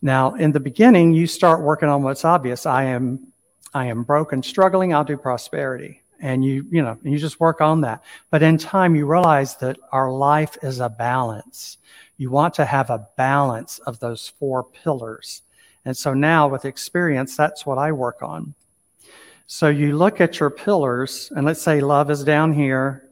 Now, 0.00 0.34
in 0.34 0.52
the 0.52 0.60
beginning, 0.60 1.12
you 1.12 1.26
start 1.26 1.60
working 1.60 1.88
on 1.88 2.02
what's 2.02 2.24
obvious. 2.24 2.66
I 2.66 2.84
am, 2.84 3.32
I 3.74 3.86
am 3.86 4.02
broken, 4.02 4.42
struggling. 4.42 4.94
I'll 4.94 5.04
do 5.04 5.16
prosperity, 5.16 6.01
and 6.22 6.44
you, 6.44 6.64
you 6.70 6.80
know, 6.80 6.96
you 7.02 7.18
just 7.18 7.40
work 7.40 7.60
on 7.60 7.80
that. 7.80 8.02
But 8.30 8.42
in 8.42 8.56
time, 8.56 8.94
you 8.94 9.06
realize 9.06 9.56
that 9.56 9.76
our 9.90 10.10
life 10.10 10.56
is 10.62 10.78
a 10.78 10.88
balance. 10.88 11.78
You 12.16 12.30
want 12.30 12.54
to 12.54 12.64
have 12.64 12.90
a 12.90 13.08
balance 13.16 13.80
of 13.80 13.98
those 13.98 14.28
four 14.38 14.62
pillars. 14.62 15.42
And 15.84 15.96
so 15.96 16.14
now 16.14 16.46
with 16.46 16.64
experience, 16.64 17.36
that's 17.36 17.66
what 17.66 17.76
I 17.76 17.90
work 17.90 18.22
on. 18.22 18.54
So 19.48 19.68
you 19.68 19.98
look 19.98 20.20
at 20.20 20.38
your 20.38 20.48
pillars, 20.48 21.32
and 21.34 21.44
let's 21.44 21.60
say 21.60 21.80
love 21.80 22.08
is 22.08 22.22
down 22.22 22.52
here, 22.52 23.08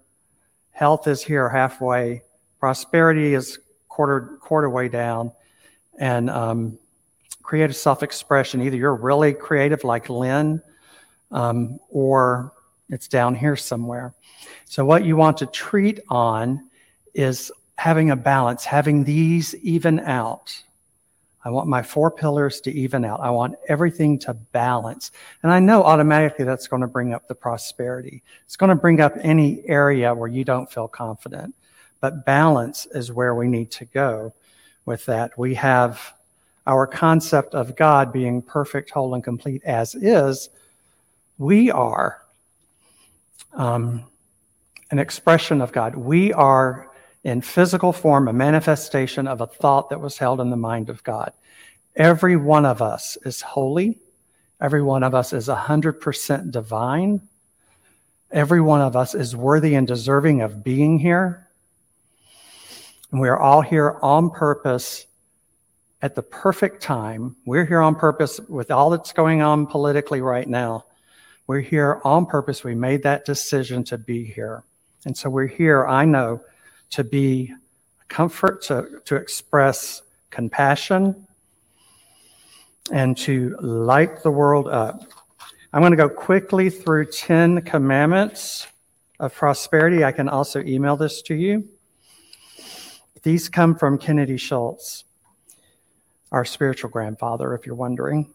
health 0.70 1.08
is 1.08 1.22
here 1.22 1.48
halfway, 1.48 2.22
prosperity 2.60 3.34
is 3.34 3.58
quarter 3.88 4.38
quarter 4.40 4.70
way 4.70 4.88
down, 4.88 5.32
and 5.98 6.30
um, 6.30 6.78
creative 7.42 7.74
self-expression. 7.74 8.62
Either 8.62 8.76
you're 8.76 8.94
really 8.94 9.34
creative 9.34 9.82
like 9.82 10.08
Lynn, 10.08 10.62
um, 11.32 11.80
or 11.90 12.52
it's 12.90 13.08
down 13.08 13.34
here 13.34 13.56
somewhere. 13.56 14.12
So 14.66 14.84
what 14.84 15.04
you 15.04 15.16
want 15.16 15.38
to 15.38 15.46
treat 15.46 16.00
on 16.08 16.68
is 17.14 17.50
having 17.76 18.10
a 18.10 18.16
balance, 18.16 18.64
having 18.64 19.04
these 19.04 19.54
even 19.56 20.00
out. 20.00 20.62
I 21.44 21.50
want 21.50 21.68
my 21.68 21.82
four 21.82 22.10
pillars 22.10 22.60
to 22.62 22.72
even 22.72 23.04
out. 23.04 23.20
I 23.20 23.30
want 23.30 23.56
everything 23.68 24.18
to 24.20 24.34
balance. 24.34 25.10
And 25.42 25.50
I 25.50 25.58
know 25.58 25.82
automatically 25.82 26.44
that's 26.44 26.68
going 26.68 26.82
to 26.82 26.88
bring 26.88 27.14
up 27.14 27.26
the 27.26 27.34
prosperity. 27.34 28.22
It's 28.44 28.56
going 28.56 28.68
to 28.68 28.74
bring 28.74 29.00
up 29.00 29.14
any 29.22 29.66
area 29.66 30.14
where 30.14 30.28
you 30.28 30.44
don't 30.44 30.70
feel 30.70 30.88
confident. 30.88 31.54
But 32.00 32.26
balance 32.26 32.86
is 32.92 33.10
where 33.10 33.34
we 33.34 33.48
need 33.48 33.70
to 33.72 33.86
go 33.86 34.34
with 34.84 35.06
that. 35.06 35.36
We 35.38 35.54
have 35.54 36.12
our 36.66 36.86
concept 36.86 37.54
of 37.54 37.76
God 37.76 38.12
being 38.12 38.42
perfect, 38.42 38.90
whole, 38.90 39.14
and 39.14 39.24
complete 39.24 39.62
as 39.64 39.94
is. 39.94 40.50
We 41.38 41.70
are 41.70 42.20
um, 43.52 44.04
an 44.90 44.98
expression 44.98 45.60
of 45.60 45.72
God. 45.72 45.96
We 45.96 46.32
are 46.32 46.90
in 47.22 47.40
physical 47.40 47.92
form 47.92 48.28
a 48.28 48.32
manifestation 48.32 49.28
of 49.28 49.40
a 49.40 49.46
thought 49.46 49.90
that 49.90 50.00
was 50.00 50.18
held 50.18 50.40
in 50.40 50.50
the 50.50 50.56
mind 50.56 50.88
of 50.88 51.04
God. 51.04 51.32
Every 51.96 52.36
one 52.36 52.64
of 52.64 52.80
us 52.80 53.18
is 53.24 53.40
holy. 53.42 53.98
Every 54.60 54.82
one 54.82 55.02
of 55.02 55.14
us 55.14 55.32
is 55.32 55.48
100% 55.48 56.50
divine. 56.50 57.20
Every 58.30 58.60
one 58.60 58.80
of 58.80 58.94
us 58.96 59.14
is 59.14 59.34
worthy 59.34 59.74
and 59.74 59.86
deserving 59.86 60.42
of 60.42 60.62
being 60.62 60.98
here. 60.98 61.48
And 63.10 63.20
we 63.20 63.28
are 63.28 63.38
all 63.38 63.60
here 63.60 63.98
on 64.02 64.30
purpose 64.30 65.06
at 66.00 66.14
the 66.14 66.22
perfect 66.22 66.82
time. 66.82 67.36
We're 67.44 67.64
here 67.64 67.80
on 67.80 67.96
purpose 67.96 68.38
with 68.48 68.70
all 68.70 68.90
that's 68.90 69.12
going 69.12 69.42
on 69.42 69.66
politically 69.66 70.20
right 70.20 70.48
now. 70.48 70.84
We're 71.50 71.58
here 71.58 72.00
on 72.04 72.26
purpose. 72.26 72.62
We 72.62 72.76
made 72.76 73.02
that 73.02 73.24
decision 73.24 73.82
to 73.86 73.98
be 73.98 74.22
here. 74.22 74.62
And 75.04 75.16
so 75.16 75.28
we're 75.28 75.48
here, 75.48 75.84
I 75.84 76.04
know, 76.04 76.42
to 76.90 77.02
be 77.02 77.52
comfort, 78.06 78.62
to, 78.66 79.00
to 79.06 79.16
express 79.16 80.02
compassion, 80.30 81.26
and 82.92 83.18
to 83.18 83.56
light 83.60 84.22
the 84.22 84.30
world 84.30 84.68
up. 84.68 85.02
I'm 85.72 85.82
going 85.82 85.90
to 85.90 85.96
go 85.96 86.08
quickly 86.08 86.70
through 86.70 87.06
10 87.06 87.62
commandments 87.62 88.68
of 89.18 89.34
prosperity. 89.34 90.04
I 90.04 90.12
can 90.12 90.28
also 90.28 90.62
email 90.62 90.96
this 90.96 91.20
to 91.22 91.34
you. 91.34 91.68
These 93.24 93.48
come 93.48 93.74
from 93.74 93.98
Kennedy 93.98 94.36
Shultz, 94.36 95.02
our 96.30 96.44
spiritual 96.44 96.90
grandfather, 96.90 97.54
if 97.56 97.66
you're 97.66 97.74
wondering. 97.74 98.32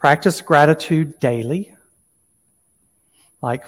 Practice 0.00 0.40
gratitude 0.40 1.20
daily. 1.20 1.76
Like 3.42 3.64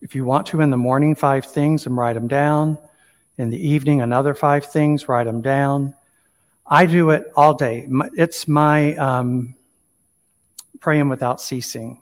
if 0.00 0.14
you 0.14 0.24
want 0.24 0.46
to 0.48 0.60
in 0.60 0.70
the 0.70 0.76
morning, 0.76 1.14
five 1.14 1.44
things 1.44 1.86
and 1.86 1.96
write 1.96 2.14
them 2.14 2.28
down. 2.28 2.78
In 3.38 3.50
the 3.50 3.68
evening, 3.68 4.00
another 4.00 4.34
five 4.34 4.66
things, 4.66 5.08
write 5.08 5.24
them 5.24 5.42
down. 5.42 5.94
I 6.66 6.86
do 6.86 7.10
it 7.10 7.32
all 7.36 7.54
day. 7.54 7.86
It's 8.16 8.48
my 8.48 8.94
um, 8.96 9.54
praying 10.80 11.08
without 11.08 11.40
ceasing. 11.40 12.00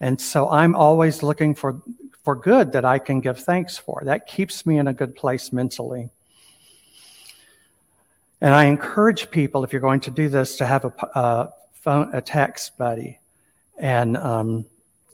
And 0.00 0.20
so 0.20 0.50
I'm 0.50 0.74
always 0.74 1.22
looking 1.22 1.54
for, 1.54 1.80
for 2.24 2.34
good 2.34 2.72
that 2.72 2.84
I 2.84 2.98
can 2.98 3.20
give 3.20 3.38
thanks 3.38 3.78
for. 3.78 4.02
That 4.04 4.26
keeps 4.26 4.66
me 4.66 4.78
in 4.78 4.88
a 4.88 4.92
good 4.92 5.14
place 5.14 5.52
mentally. 5.52 6.10
And 8.40 8.52
I 8.52 8.64
encourage 8.64 9.30
people, 9.30 9.62
if 9.62 9.72
you're 9.72 9.80
going 9.80 10.00
to 10.00 10.10
do 10.10 10.28
this, 10.28 10.56
to 10.56 10.66
have 10.66 10.84
a, 10.84 10.92
a 11.14 11.52
phone, 11.74 12.10
a 12.12 12.20
text 12.20 12.76
buddy. 12.76 13.20
And 13.78 14.16
um, 14.16 14.64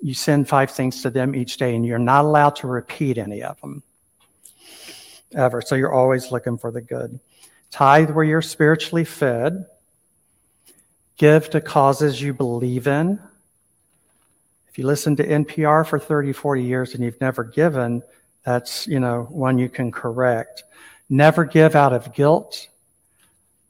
you 0.00 0.14
send 0.14 0.48
five 0.48 0.70
things 0.70 1.02
to 1.02 1.10
them 1.10 1.34
each 1.34 1.56
day, 1.56 1.74
and 1.74 1.84
you're 1.84 1.98
not 1.98 2.24
allowed 2.24 2.56
to 2.56 2.66
repeat 2.66 3.18
any 3.18 3.42
of 3.42 3.60
them 3.60 3.82
ever. 5.34 5.60
So 5.60 5.74
you're 5.74 5.92
always 5.92 6.30
looking 6.30 6.58
for 6.58 6.70
the 6.70 6.80
good. 6.80 7.18
Tithe 7.70 8.10
where 8.10 8.24
you're 8.24 8.42
spiritually 8.42 9.04
fed. 9.04 9.66
Give 11.16 11.50
to 11.50 11.60
causes 11.60 12.22
you 12.22 12.32
believe 12.32 12.86
in. 12.86 13.18
If 14.68 14.78
you 14.78 14.86
listen 14.86 15.16
to 15.16 15.26
NPR 15.26 15.86
for 15.86 15.98
30, 15.98 16.32
40 16.32 16.62
years 16.62 16.94
and 16.94 17.02
you've 17.02 17.20
never 17.20 17.42
given, 17.42 18.02
that's, 18.44 18.86
you 18.86 19.00
know, 19.00 19.24
one 19.30 19.58
you 19.58 19.68
can 19.68 19.90
correct. 19.90 20.62
Never 21.10 21.44
give 21.44 21.74
out 21.74 21.92
of 21.92 22.14
guilt. 22.14 22.68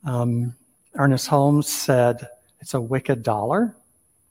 Um, 0.05 0.55
Ernest 0.95 1.27
Holmes 1.29 1.69
said, 1.69 2.29
it's 2.61 2.75
a 2.75 2.81
wicked 2.81 3.23
dollar 3.23 3.75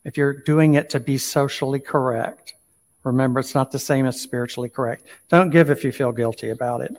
if 0.08 0.16
you're 0.16 0.34
doing 0.34 0.76
it 0.76 0.90
to 0.90 1.02
be 1.02 1.18
socially 1.18 1.82
correct. 1.82 2.54
Remember, 3.04 3.42
it's 3.42 3.54
not 3.54 3.74
the 3.74 3.78
same 3.78 4.06
as 4.06 4.20
spiritually 4.20 4.70
correct. 4.70 5.06
Don't 5.28 5.50
give 5.50 5.70
if 5.70 5.84
you 5.84 5.92
feel 5.92 6.14
guilty 6.14 6.50
about 6.50 6.80
it. 6.80 6.96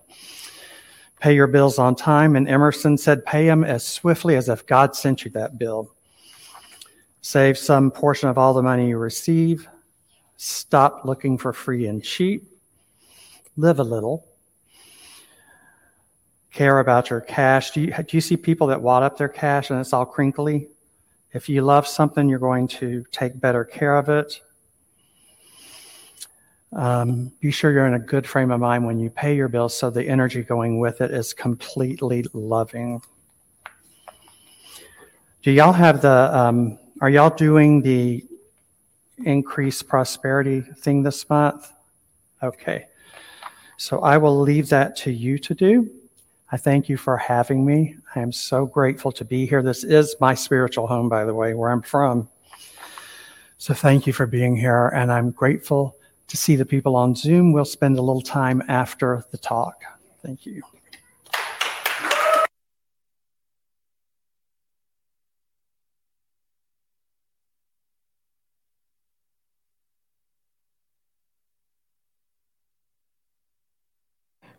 Pay 1.18 1.35
your 1.35 1.47
bills 1.47 1.79
on 1.79 1.97
time. 1.97 2.37
And 2.37 2.47
Emerson 2.47 2.99
said, 2.99 3.25
pay 3.25 3.47
them 3.47 3.64
as 3.64 3.85
swiftly 3.85 4.37
as 4.37 4.51
if 4.51 4.66
God 4.66 4.94
sent 4.94 5.25
you 5.25 5.31
that 5.31 5.59
bill. 5.59 5.90
Save 7.23 7.57
some 7.57 7.90
portion 7.90 8.29
of 8.29 8.37
all 8.37 8.53
the 8.53 8.62
money 8.62 8.90
you 8.90 8.99
receive. 8.99 9.66
Stop 10.37 11.07
looking 11.07 11.38
for 11.38 11.55
free 11.55 11.87
and 11.87 12.05
cheap. 12.05 12.44
Live 13.57 13.81
a 13.81 13.85
little. 13.85 14.27
Care 16.53 16.79
about 16.79 17.09
your 17.09 17.23
cash. 17.23 17.71
Do 17.71 17.81
you, 17.81 17.87
do 17.90 18.16
you 18.16 18.21
see 18.21 18.37
people 18.37 18.66
that 18.66 18.83
wad 18.83 19.03
up 19.03 19.16
their 19.16 19.29
cash 19.29 19.71
and 19.71 19.81
it's 19.81 19.94
all 19.94 20.05
crinkly? 20.05 20.68
If 21.33 21.49
you 21.49 21.62
love 21.62 21.87
something, 21.87 22.29
you're 22.29 22.38
going 22.38 22.69
to 22.69 23.05
take 23.12 23.38
better 23.38 23.64
care 23.64 23.97
of 23.97 24.09
it. 24.09 24.41
Um, 26.73 27.33
be 27.41 27.51
sure 27.51 27.73
you're 27.73 27.87
in 27.87 27.95
a 27.95 27.99
good 27.99 28.27
frame 28.27 28.51
of 28.51 28.61
mind 28.61 28.87
when 28.87 28.99
you 28.99 29.11
pay 29.11 29.35
your 29.35 29.49
bills 29.49 29.75
so 29.75 29.88
the 29.91 30.07
energy 30.07 30.43
going 30.43 30.79
with 30.79 31.01
it 31.01 31.11
is 31.11 31.33
completely 31.33 32.25
loving. 32.33 33.01
Do 35.43 35.51
y'all 35.51 35.73
have 35.73 36.03
the, 36.03 36.37
um, 36.37 36.79
are 37.01 37.09
y'all 37.09 37.31
doing 37.31 37.81
the 37.81 38.25
increased 39.25 39.88
prosperity 39.88 40.61
thing 40.61 41.03
this 41.03 41.29
month? 41.31 41.73
Okay. 42.43 42.87
So 43.77 44.01
I 44.01 44.19
will 44.19 44.38
leave 44.38 44.69
that 44.71 44.97
to 44.97 45.11
you 45.11 45.38
to 45.38 45.55
do. 45.55 45.91
I 46.51 46.57
thank 46.57 46.88
you 46.88 46.97
for 46.97 47.17
having 47.17 47.64
me. 47.64 47.97
I 48.14 48.21
am 48.21 48.33
so 48.33 48.66
grateful 48.66 49.12
to 49.12 49.25
be 49.25 49.47
here. 49.47 49.62
This 49.62 49.85
is 49.85 50.16
my 50.21 50.35
spiritual 50.35 50.87
home, 50.87 51.09
by 51.09 51.25
the 51.25 51.35
way, 51.35 51.55
where 51.55 51.71
I'm 51.71 51.83
from. 51.83 52.29
So 53.59 53.75
thank 53.75 54.07
you 54.07 54.12
for 54.12 54.27
being 54.27 54.57
here. 54.57 54.88
And 54.88 55.12
I'm 55.12 55.31
grateful 55.31 55.97
to 56.29 56.37
see 56.37 56.57
the 56.57 56.64
people 56.64 56.97
on 56.97 57.14
Zoom. 57.14 57.53
We'll 57.53 57.64
spend 57.64 57.99
a 57.99 58.03
little 58.03 58.23
time 58.23 58.62
after 58.68 59.25
the 59.31 59.38
talk. 59.38 59.83
Thank 60.23 60.47
you. 60.47 60.62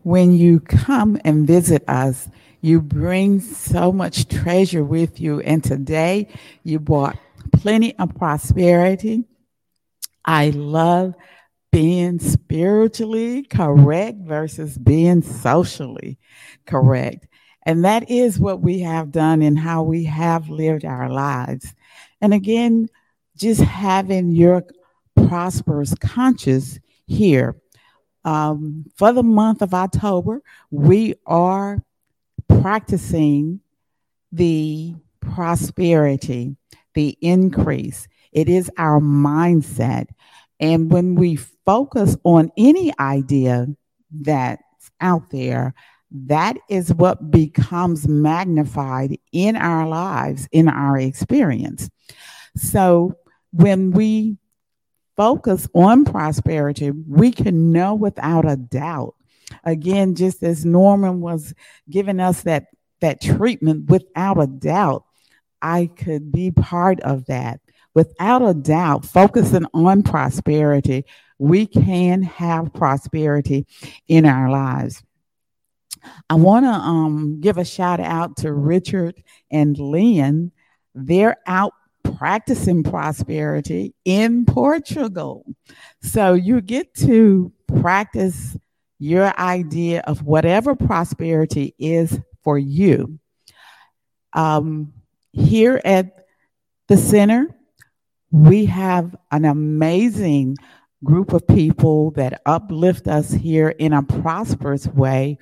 when 0.04 0.32
you 0.32 0.60
come 0.60 1.20
and 1.24 1.46
visit 1.46 1.84
us, 1.88 2.28
you 2.62 2.82
bring 2.82 3.40
so 3.40 3.92
much 3.92 4.28
treasure 4.28 4.84
with 4.84 5.20
you. 5.20 5.40
And 5.42 5.64
today 5.64 6.28
you 6.64 6.80
brought 6.80 7.18
plenty 7.54 7.98
of 7.98 8.16
prosperity. 8.16 9.26
I 10.26 10.50
love 10.50 11.16
being 11.72 12.20
spiritually 12.20 13.44
correct 13.44 14.18
versus 14.20 14.78
being 14.78 15.22
socially 15.22 16.18
correct. 16.66 17.28
And 17.66 17.86
that 17.86 18.10
is 18.10 18.40
what 18.40 18.62
we 18.62 18.80
have 18.80 19.12
done 19.12 19.42
and 19.42 19.58
how 19.58 19.84
we 19.84 20.06
have 20.06 20.50
lived 20.50 20.86
our 20.86 21.10
lives. 21.10 21.74
And 22.22 22.34
again, 22.34 22.90
just 23.36 23.62
having 23.62 24.32
your 24.32 24.64
prosperous 25.28 25.94
conscience 25.96 26.80
here 27.06 27.56
um, 28.26 28.86
for 28.96 29.14
the 29.14 29.24
month 29.24 29.62
of 29.62 29.74
October, 29.74 30.42
we 30.72 31.16
are 31.26 31.84
practicing 32.50 33.62
the 34.32 34.96
prosperity, 35.22 36.56
the 36.94 37.18
increase. 37.22 38.08
It 38.32 38.50
is 38.50 38.70
our 38.78 39.00
mindset. 39.00 40.08
And 40.60 40.92
when 40.92 41.16
we 41.16 41.36
focus 41.66 42.18
on 42.24 42.52
any 42.58 42.94
idea 43.00 43.68
that's 44.12 44.92
out 45.00 45.30
there, 45.32 45.74
that 46.12 46.58
is 46.70 46.94
what 46.94 47.32
becomes 47.32 48.08
magnified 48.08 49.18
in 49.32 49.56
our 49.56 49.88
lives, 49.88 50.48
in 50.52 50.68
our 50.68 50.98
experience. 50.98 51.90
So 52.56 53.16
when 53.52 53.92
we 53.92 54.38
focus 55.16 55.68
on 55.74 56.06
prosperity, 56.06 56.92
we 56.92 57.32
can 57.32 57.72
know 57.72 57.94
without 57.94 58.50
a 58.50 58.56
doubt. 58.56 59.16
Again, 59.64 60.16
just 60.16 60.44
as 60.44 60.66
Norman 60.66 61.22
was 61.22 61.54
giving 61.90 62.20
us 62.20 62.44
that, 62.44 62.68
that 63.02 63.22
treatment, 63.22 63.90
without 63.90 64.42
a 64.42 64.48
doubt, 64.48 65.06
I 65.62 65.88
could 65.88 66.32
be 66.32 66.52
part 66.52 67.00
of 67.02 67.26
that. 67.26 67.60
Without 67.94 68.42
a 68.42 68.54
doubt, 68.54 69.06
focusing 69.06 69.66
on 69.74 70.04
prosperity, 70.04 71.06
we 71.38 71.66
can 71.66 72.22
have 72.22 72.74
prosperity 72.74 73.66
in 74.08 74.26
our 74.26 74.50
lives. 74.50 75.02
I 76.30 76.36
want 76.36 76.66
to 76.66 76.72
um, 76.72 77.42
give 77.42 77.58
a 77.58 77.66
shout 77.66 78.00
out 78.00 78.38
to 78.38 78.54
Richard 78.54 79.22
and 79.52 79.78
Lynn. 79.78 80.52
They're 80.96 81.38
out 81.46 81.74
practicing 82.04 82.84
prosperity 82.84 83.94
in 84.06 84.46
Portugal. 84.46 85.46
So 86.02 86.34
you 86.34 86.62
get 86.62 86.94
to 86.96 87.52
practice 87.82 88.58
your 89.00 89.38
idea 89.40 90.02
of 90.02 90.24
whatever 90.24 90.76
prosperity 90.76 91.74
is 91.80 92.20
for 92.44 92.58
you. 92.58 93.18
Um, 94.34 94.94
here 95.32 95.82
at 95.84 96.26
the 96.88 96.98
center, 96.98 97.56
we 98.32 98.66
have 98.66 99.16
an 99.32 99.46
amazing 99.46 100.58
group 101.04 101.34
of 101.34 101.48
people 101.48 102.12
that 102.12 102.42
uplift 102.46 103.08
us 103.08 103.32
here 103.32 103.70
in 103.70 103.94
a 103.94 104.04
prosperous 104.04 104.86
way. 104.88 105.38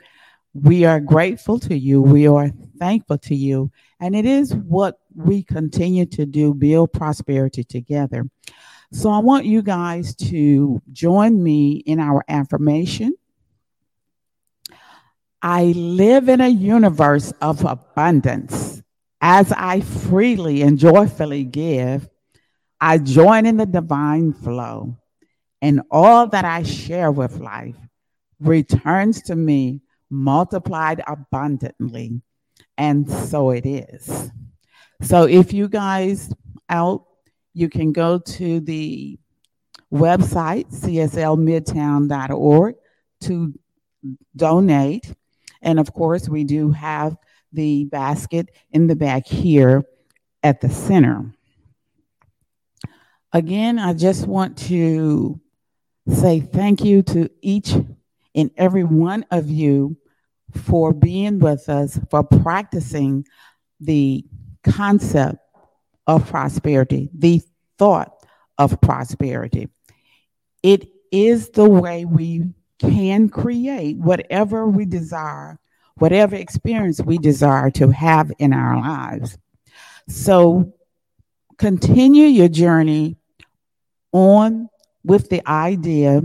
We 0.53 0.85
are 0.85 0.99
grateful 0.99 1.59
to 1.61 1.77
you. 1.77 2.01
We 2.01 2.27
are 2.27 2.51
thankful 2.79 3.17
to 3.19 3.35
you. 3.35 3.71
And 3.99 4.15
it 4.15 4.25
is 4.25 4.53
what 4.53 4.99
we 5.15 5.43
continue 5.43 6.05
to 6.05 6.25
do 6.25 6.53
build 6.53 6.93
prosperity 6.93 7.63
together. 7.63 8.29
So 8.91 9.09
I 9.09 9.19
want 9.19 9.45
you 9.45 9.61
guys 9.61 10.15
to 10.15 10.81
join 10.91 11.41
me 11.41 11.77
in 11.77 11.99
our 11.99 12.23
affirmation. 12.27 13.13
I 15.41 15.65
live 15.65 16.29
in 16.29 16.41
a 16.41 16.47
universe 16.47 17.31
of 17.41 17.63
abundance. 17.63 18.81
As 19.21 19.51
I 19.51 19.81
freely 19.81 20.61
and 20.61 20.77
joyfully 20.77 21.43
give, 21.43 22.07
I 22.79 22.99
join 22.99 23.45
in 23.45 23.57
the 23.57 23.65
divine 23.65 24.33
flow, 24.33 24.97
and 25.61 25.81
all 25.89 26.27
that 26.27 26.45
I 26.45 26.63
share 26.63 27.11
with 27.11 27.39
life 27.39 27.75
returns 28.39 29.23
to 29.23 29.35
me 29.35 29.81
multiplied 30.09 31.01
abundantly. 31.07 32.21
And 32.77 33.09
so 33.09 33.49
it 33.49 33.65
is. 33.65 34.31
So 35.01 35.23
if 35.23 35.53
you 35.53 35.67
guys 35.67 36.31
out, 36.69 37.05
you 37.53 37.69
can 37.69 37.91
go 37.91 38.19
to 38.19 38.59
the 38.59 39.17
website, 39.91 40.71
cslmidtown.org, 40.71 42.75
to 43.21 43.53
donate. 44.35 45.15
And 45.67 45.81
of 45.81 45.93
course, 45.93 46.29
we 46.29 46.45
do 46.45 46.71
have 46.71 47.17
the 47.51 47.83
basket 47.85 48.51
in 48.71 48.87
the 48.87 48.95
back 48.95 49.27
here 49.27 49.83
at 50.41 50.61
the 50.61 50.69
center. 50.69 51.33
Again, 53.33 53.77
I 53.77 53.93
just 53.93 54.27
want 54.27 54.57
to 54.69 55.41
say 56.07 56.39
thank 56.39 56.85
you 56.85 57.01
to 57.03 57.29
each 57.41 57.73
and 58.33 58.49
every 58.55 58.85
one 58.85 59.25
of 59.29 59.49
you 59.49 59.97
for 60.53 60.93
being 60.93 61.39
with 61.39 61.67
us, 61.67 61.99
for 62.09 62.23
practicing 62.23 63.25
the 63.81 64.23
concept 64.63 65.39
of 66.07 66.29
prosperity, 66.29 67.09
the 67.13 67.41
thought 67.77 68.25
of 68.57 68.79
prosperity. 68.79 69.67
It 70.63 70.87
is 71.11 71.49
the 71.49 71.67
way 71.67 72.05
we 72.05 72.53
can 72.79 73.29
create 73.29 73.97
whatever 73.97 74.67
we 74.67 74.85
desire, 74.85 75.59
whatever 75.95 76.35
experience 76.35 77.01
we 77.01 77.17
desire 77.17 77.71
to 77.71 77.89
have 77.89 78.31
in 78.39 78.53
our 78.53 78.77
lives. 78.77 79.37
So 80.07 80.73
continue 81.57 82.27
your 82.27 82.47
journey 82.47 83.17
on 84.11 84.69
with 85.03 85.29
the 85.29 85.47
idea 85.47 86.21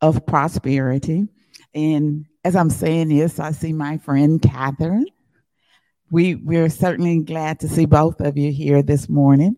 of 0.00 0.26
prosperity. 0.26 1.28
And 1.74 2.26
as 2.44 2.54
I'm 2.54 2.70
saying 2.70 3.08
this, 3.08 3.40
I 3.40 3.52
see 3.52 3.72
my 3.72 3.98
friend 3.98 4.40
Catherine. 4.40 5.06
We, 6.10 6.36
we're 6.36 6.68
certainly 6.68 7.20
glad 7.22 7.60
to 7.60 7.68
see 7.68 7.86
both 7.86 8.20
of 8.20 8.38
you 8.38 8.52
here 8.52 8.82
this 8.82 9.08
morning. 9.08 9.56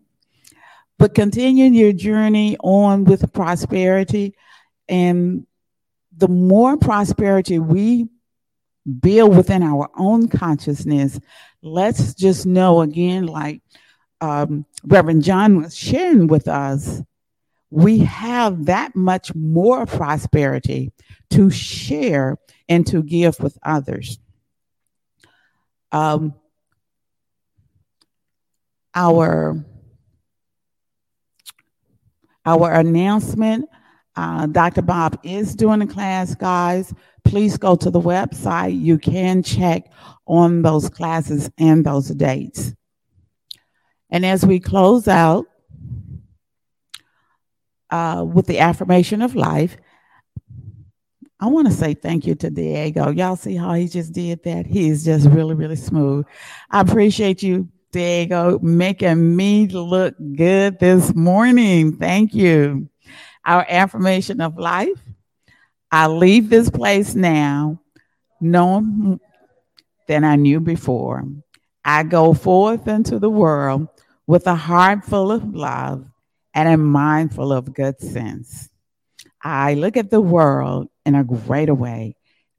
But 0.97 1.13
continuing 1.13 1.75
your 1.75 1.93
journey 1.93 2.57
on 2.59 3.05
with 3.05 3.31
prosperity, 3.31 4.35
and 4.89 5.45
the 6.19 6.27
more 6.27 6.77
prosperity 6.77 7.59
we 7.59 8.07
build 8.99 9.35
within 9.35 9.63
our 9.63 9.89
own 9.97 10.27
consciousness, 10.27 11.19
let's 11.61 12.13
just 12.13 12.45
know 12.45 12.81
again, 12.81 13.25
like 13.25 13.61
um, 14.21 14.65
Reverend 14.85 15.23
John 15.23 15.61
was 15.61 15.75
sharing 15.75 16.27
with 16.27 16.47
us, 16.47 17.01
we 17.71 17.99
have 17.99 18.65
that 18.65 18.95
much 18.95 19.33
more 19.35 19.85
prosperity 19.85 20.91
to 21.31 21.49
share 21.49 22.37
and 22.67 22.85
to 22.87 23.03
give 23.03 23.39
with 23.39 23.57
others. 23.63 24.19
Um, 25.91 26.35
our 28.93 29.63
our 32.45 32.73
announcement. 32.73 33.69
Uh, 34.19 34.45
Dr. 34.47 34.81
Bob 34.81 35.17
is 35.23 35.55
doing 35.55 35.81
a 35.81 35.87
class, 35.87 36.35
guys. 36.35 36.93
Please 37.23 37.55
go 37.55 37.77
to 37.77 37.89
the 37.89 38.01
website. 38.01 38.77
You 38.77 38.97
can 38.97 39.41
check 39.41 39.89
on 40.27 40.61
those 40.61 40.89
classes 40.89 41.49
and 41.57 41.85
those 41.85 42.09
dates. 42.09 42.73
And 44.09 44.25
as 44.25 44.45
we 44.45 44.59
close 44.59 45.07
out 45.07 45.45
uh, 47.89 48.25
with 48.27 48.45
the 48.47 48.59
affirmation 48.59 49.21
of 49.21 49.35
life, 49.35 49.77
I 51.39 51.47
want 51.47 51.67
to 51.67 51.73
say 51.73 51.93
thank 51.93 52.27
you 52.27 52.35
to 52.35 52.49
Diego. 52.49 53.11
Y'all 53.11 53.37
see 53.37 53.55
how 53.55 53.73
he 53.73 53.87
just 53.87 54.11
did 54.11 54.43
that? 54.43 54.65
He's 54.65 55.05
just 55.05 55.29
really, 55.29 55.55
really 55.55 55.77
smooth. 55.77 56.25
I 56.69 56.81
appreciate 56.81 57.41
you, 57.41 57.69
Diego, 57.93 58.59
making 58.59 59.37
me 59.37 59.67
look 59.67 60.13
good 60.35 60.77
this 60.79 61.15
morning. 61.15 61.95
Thank 61.95 62.35
you. 62.35 62.89
Our 63.49 63.65
affirmation 63.67 64.41
of 64.41 64.59
life. 64.59 65.01
I 65.91 66.05
leave 66.05 66.51
this 66.51 66.69
place 66.69 67.15
now, 67.15 67.81
knowing 68.39 69.19
than 70.07 70.23
I 70.23 70.35
knew 70.35 70.59
before. 70.59 71.23
I 71.83 72.03
go 72.03 72.35
forth 72.35 72.87
into 72.87 73.17
the 73.17 73.29
world 73.29 73.87
with 74.27 74.45
a 74.45 74.53
heart 74.53 75.03
full 75.03 75.31
of 75.31 75.55
love 75.55 76.07
and 76.53 76.69
a 76.69 76.77
mind 76.77 77.33
full 77.33 77.51
of 77.51 77.73
good 77.73 77.99
sense. 77.99 78.69
I 79.41 79.73
look 79.73 79.97
at 79.97 80.11
the 80.11 80.21
world 80.21 80.89
in 81.03 81.15
a 81.15 81.23
greater 81.23 81.73
way, 81.73 82.17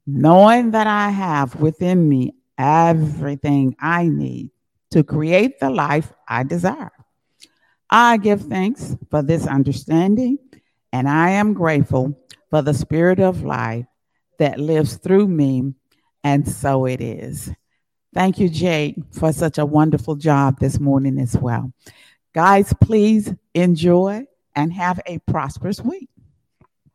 knowing 0.09 0.72
that 0.72 0.88
I 0.88 1.11
have 1.11 1.55
within 1.55 2.09
me 2.09 2.34
everything 2.59 3.76
I 3.78 4.09
need 4.09 4.51
to 4.91 5.05
create 5.05 5.61
the 5.61 5.70
life 5.70 6.12
I 6.26 6.43
desire. 6.43 6.91
I 7.88 8.16
give 8.16 8.43
thanks 8.43 8.97
for 9.09 9.22
this 9.22 9.47
understanding, 9.47 10.38
and 10.93 11.09
I 11.09 11.30
am 11.30 11.55
grateful 11.55 12.18
for 12.51 12.62
the 12.62 12.74
spirit 12.74 13.20
of 13.20 13.45
life 13.45 13.86
that 14.38 14.59
lives 14.59 14.97
through 14.97 15.28
me, 15.28 15.74
and 16.24 16.49
so 16.49 16.86
it 16.86 17.01
is. 17.01 17.53
Thank 18.12 18.38
you, 18.38 18.49
Jake, 18.49 18.97
for 19.12 19.32
such 19.32 19.59
a 19.59 19.66
wonderful 19.66 20.16
job 20.16 20.59
this 20.59 20.80
morning 20.80 21.18
as 21.18 21.36
well. 21.36 21.72
Guys, 22.34 22.72
please 22.80 23.32
enjoy 23.55 24.26
and 24.57 24.72
have 24.72 25.01
a 25.07 25.18
prosperous 25.20 25.80
week. 25.80 26.09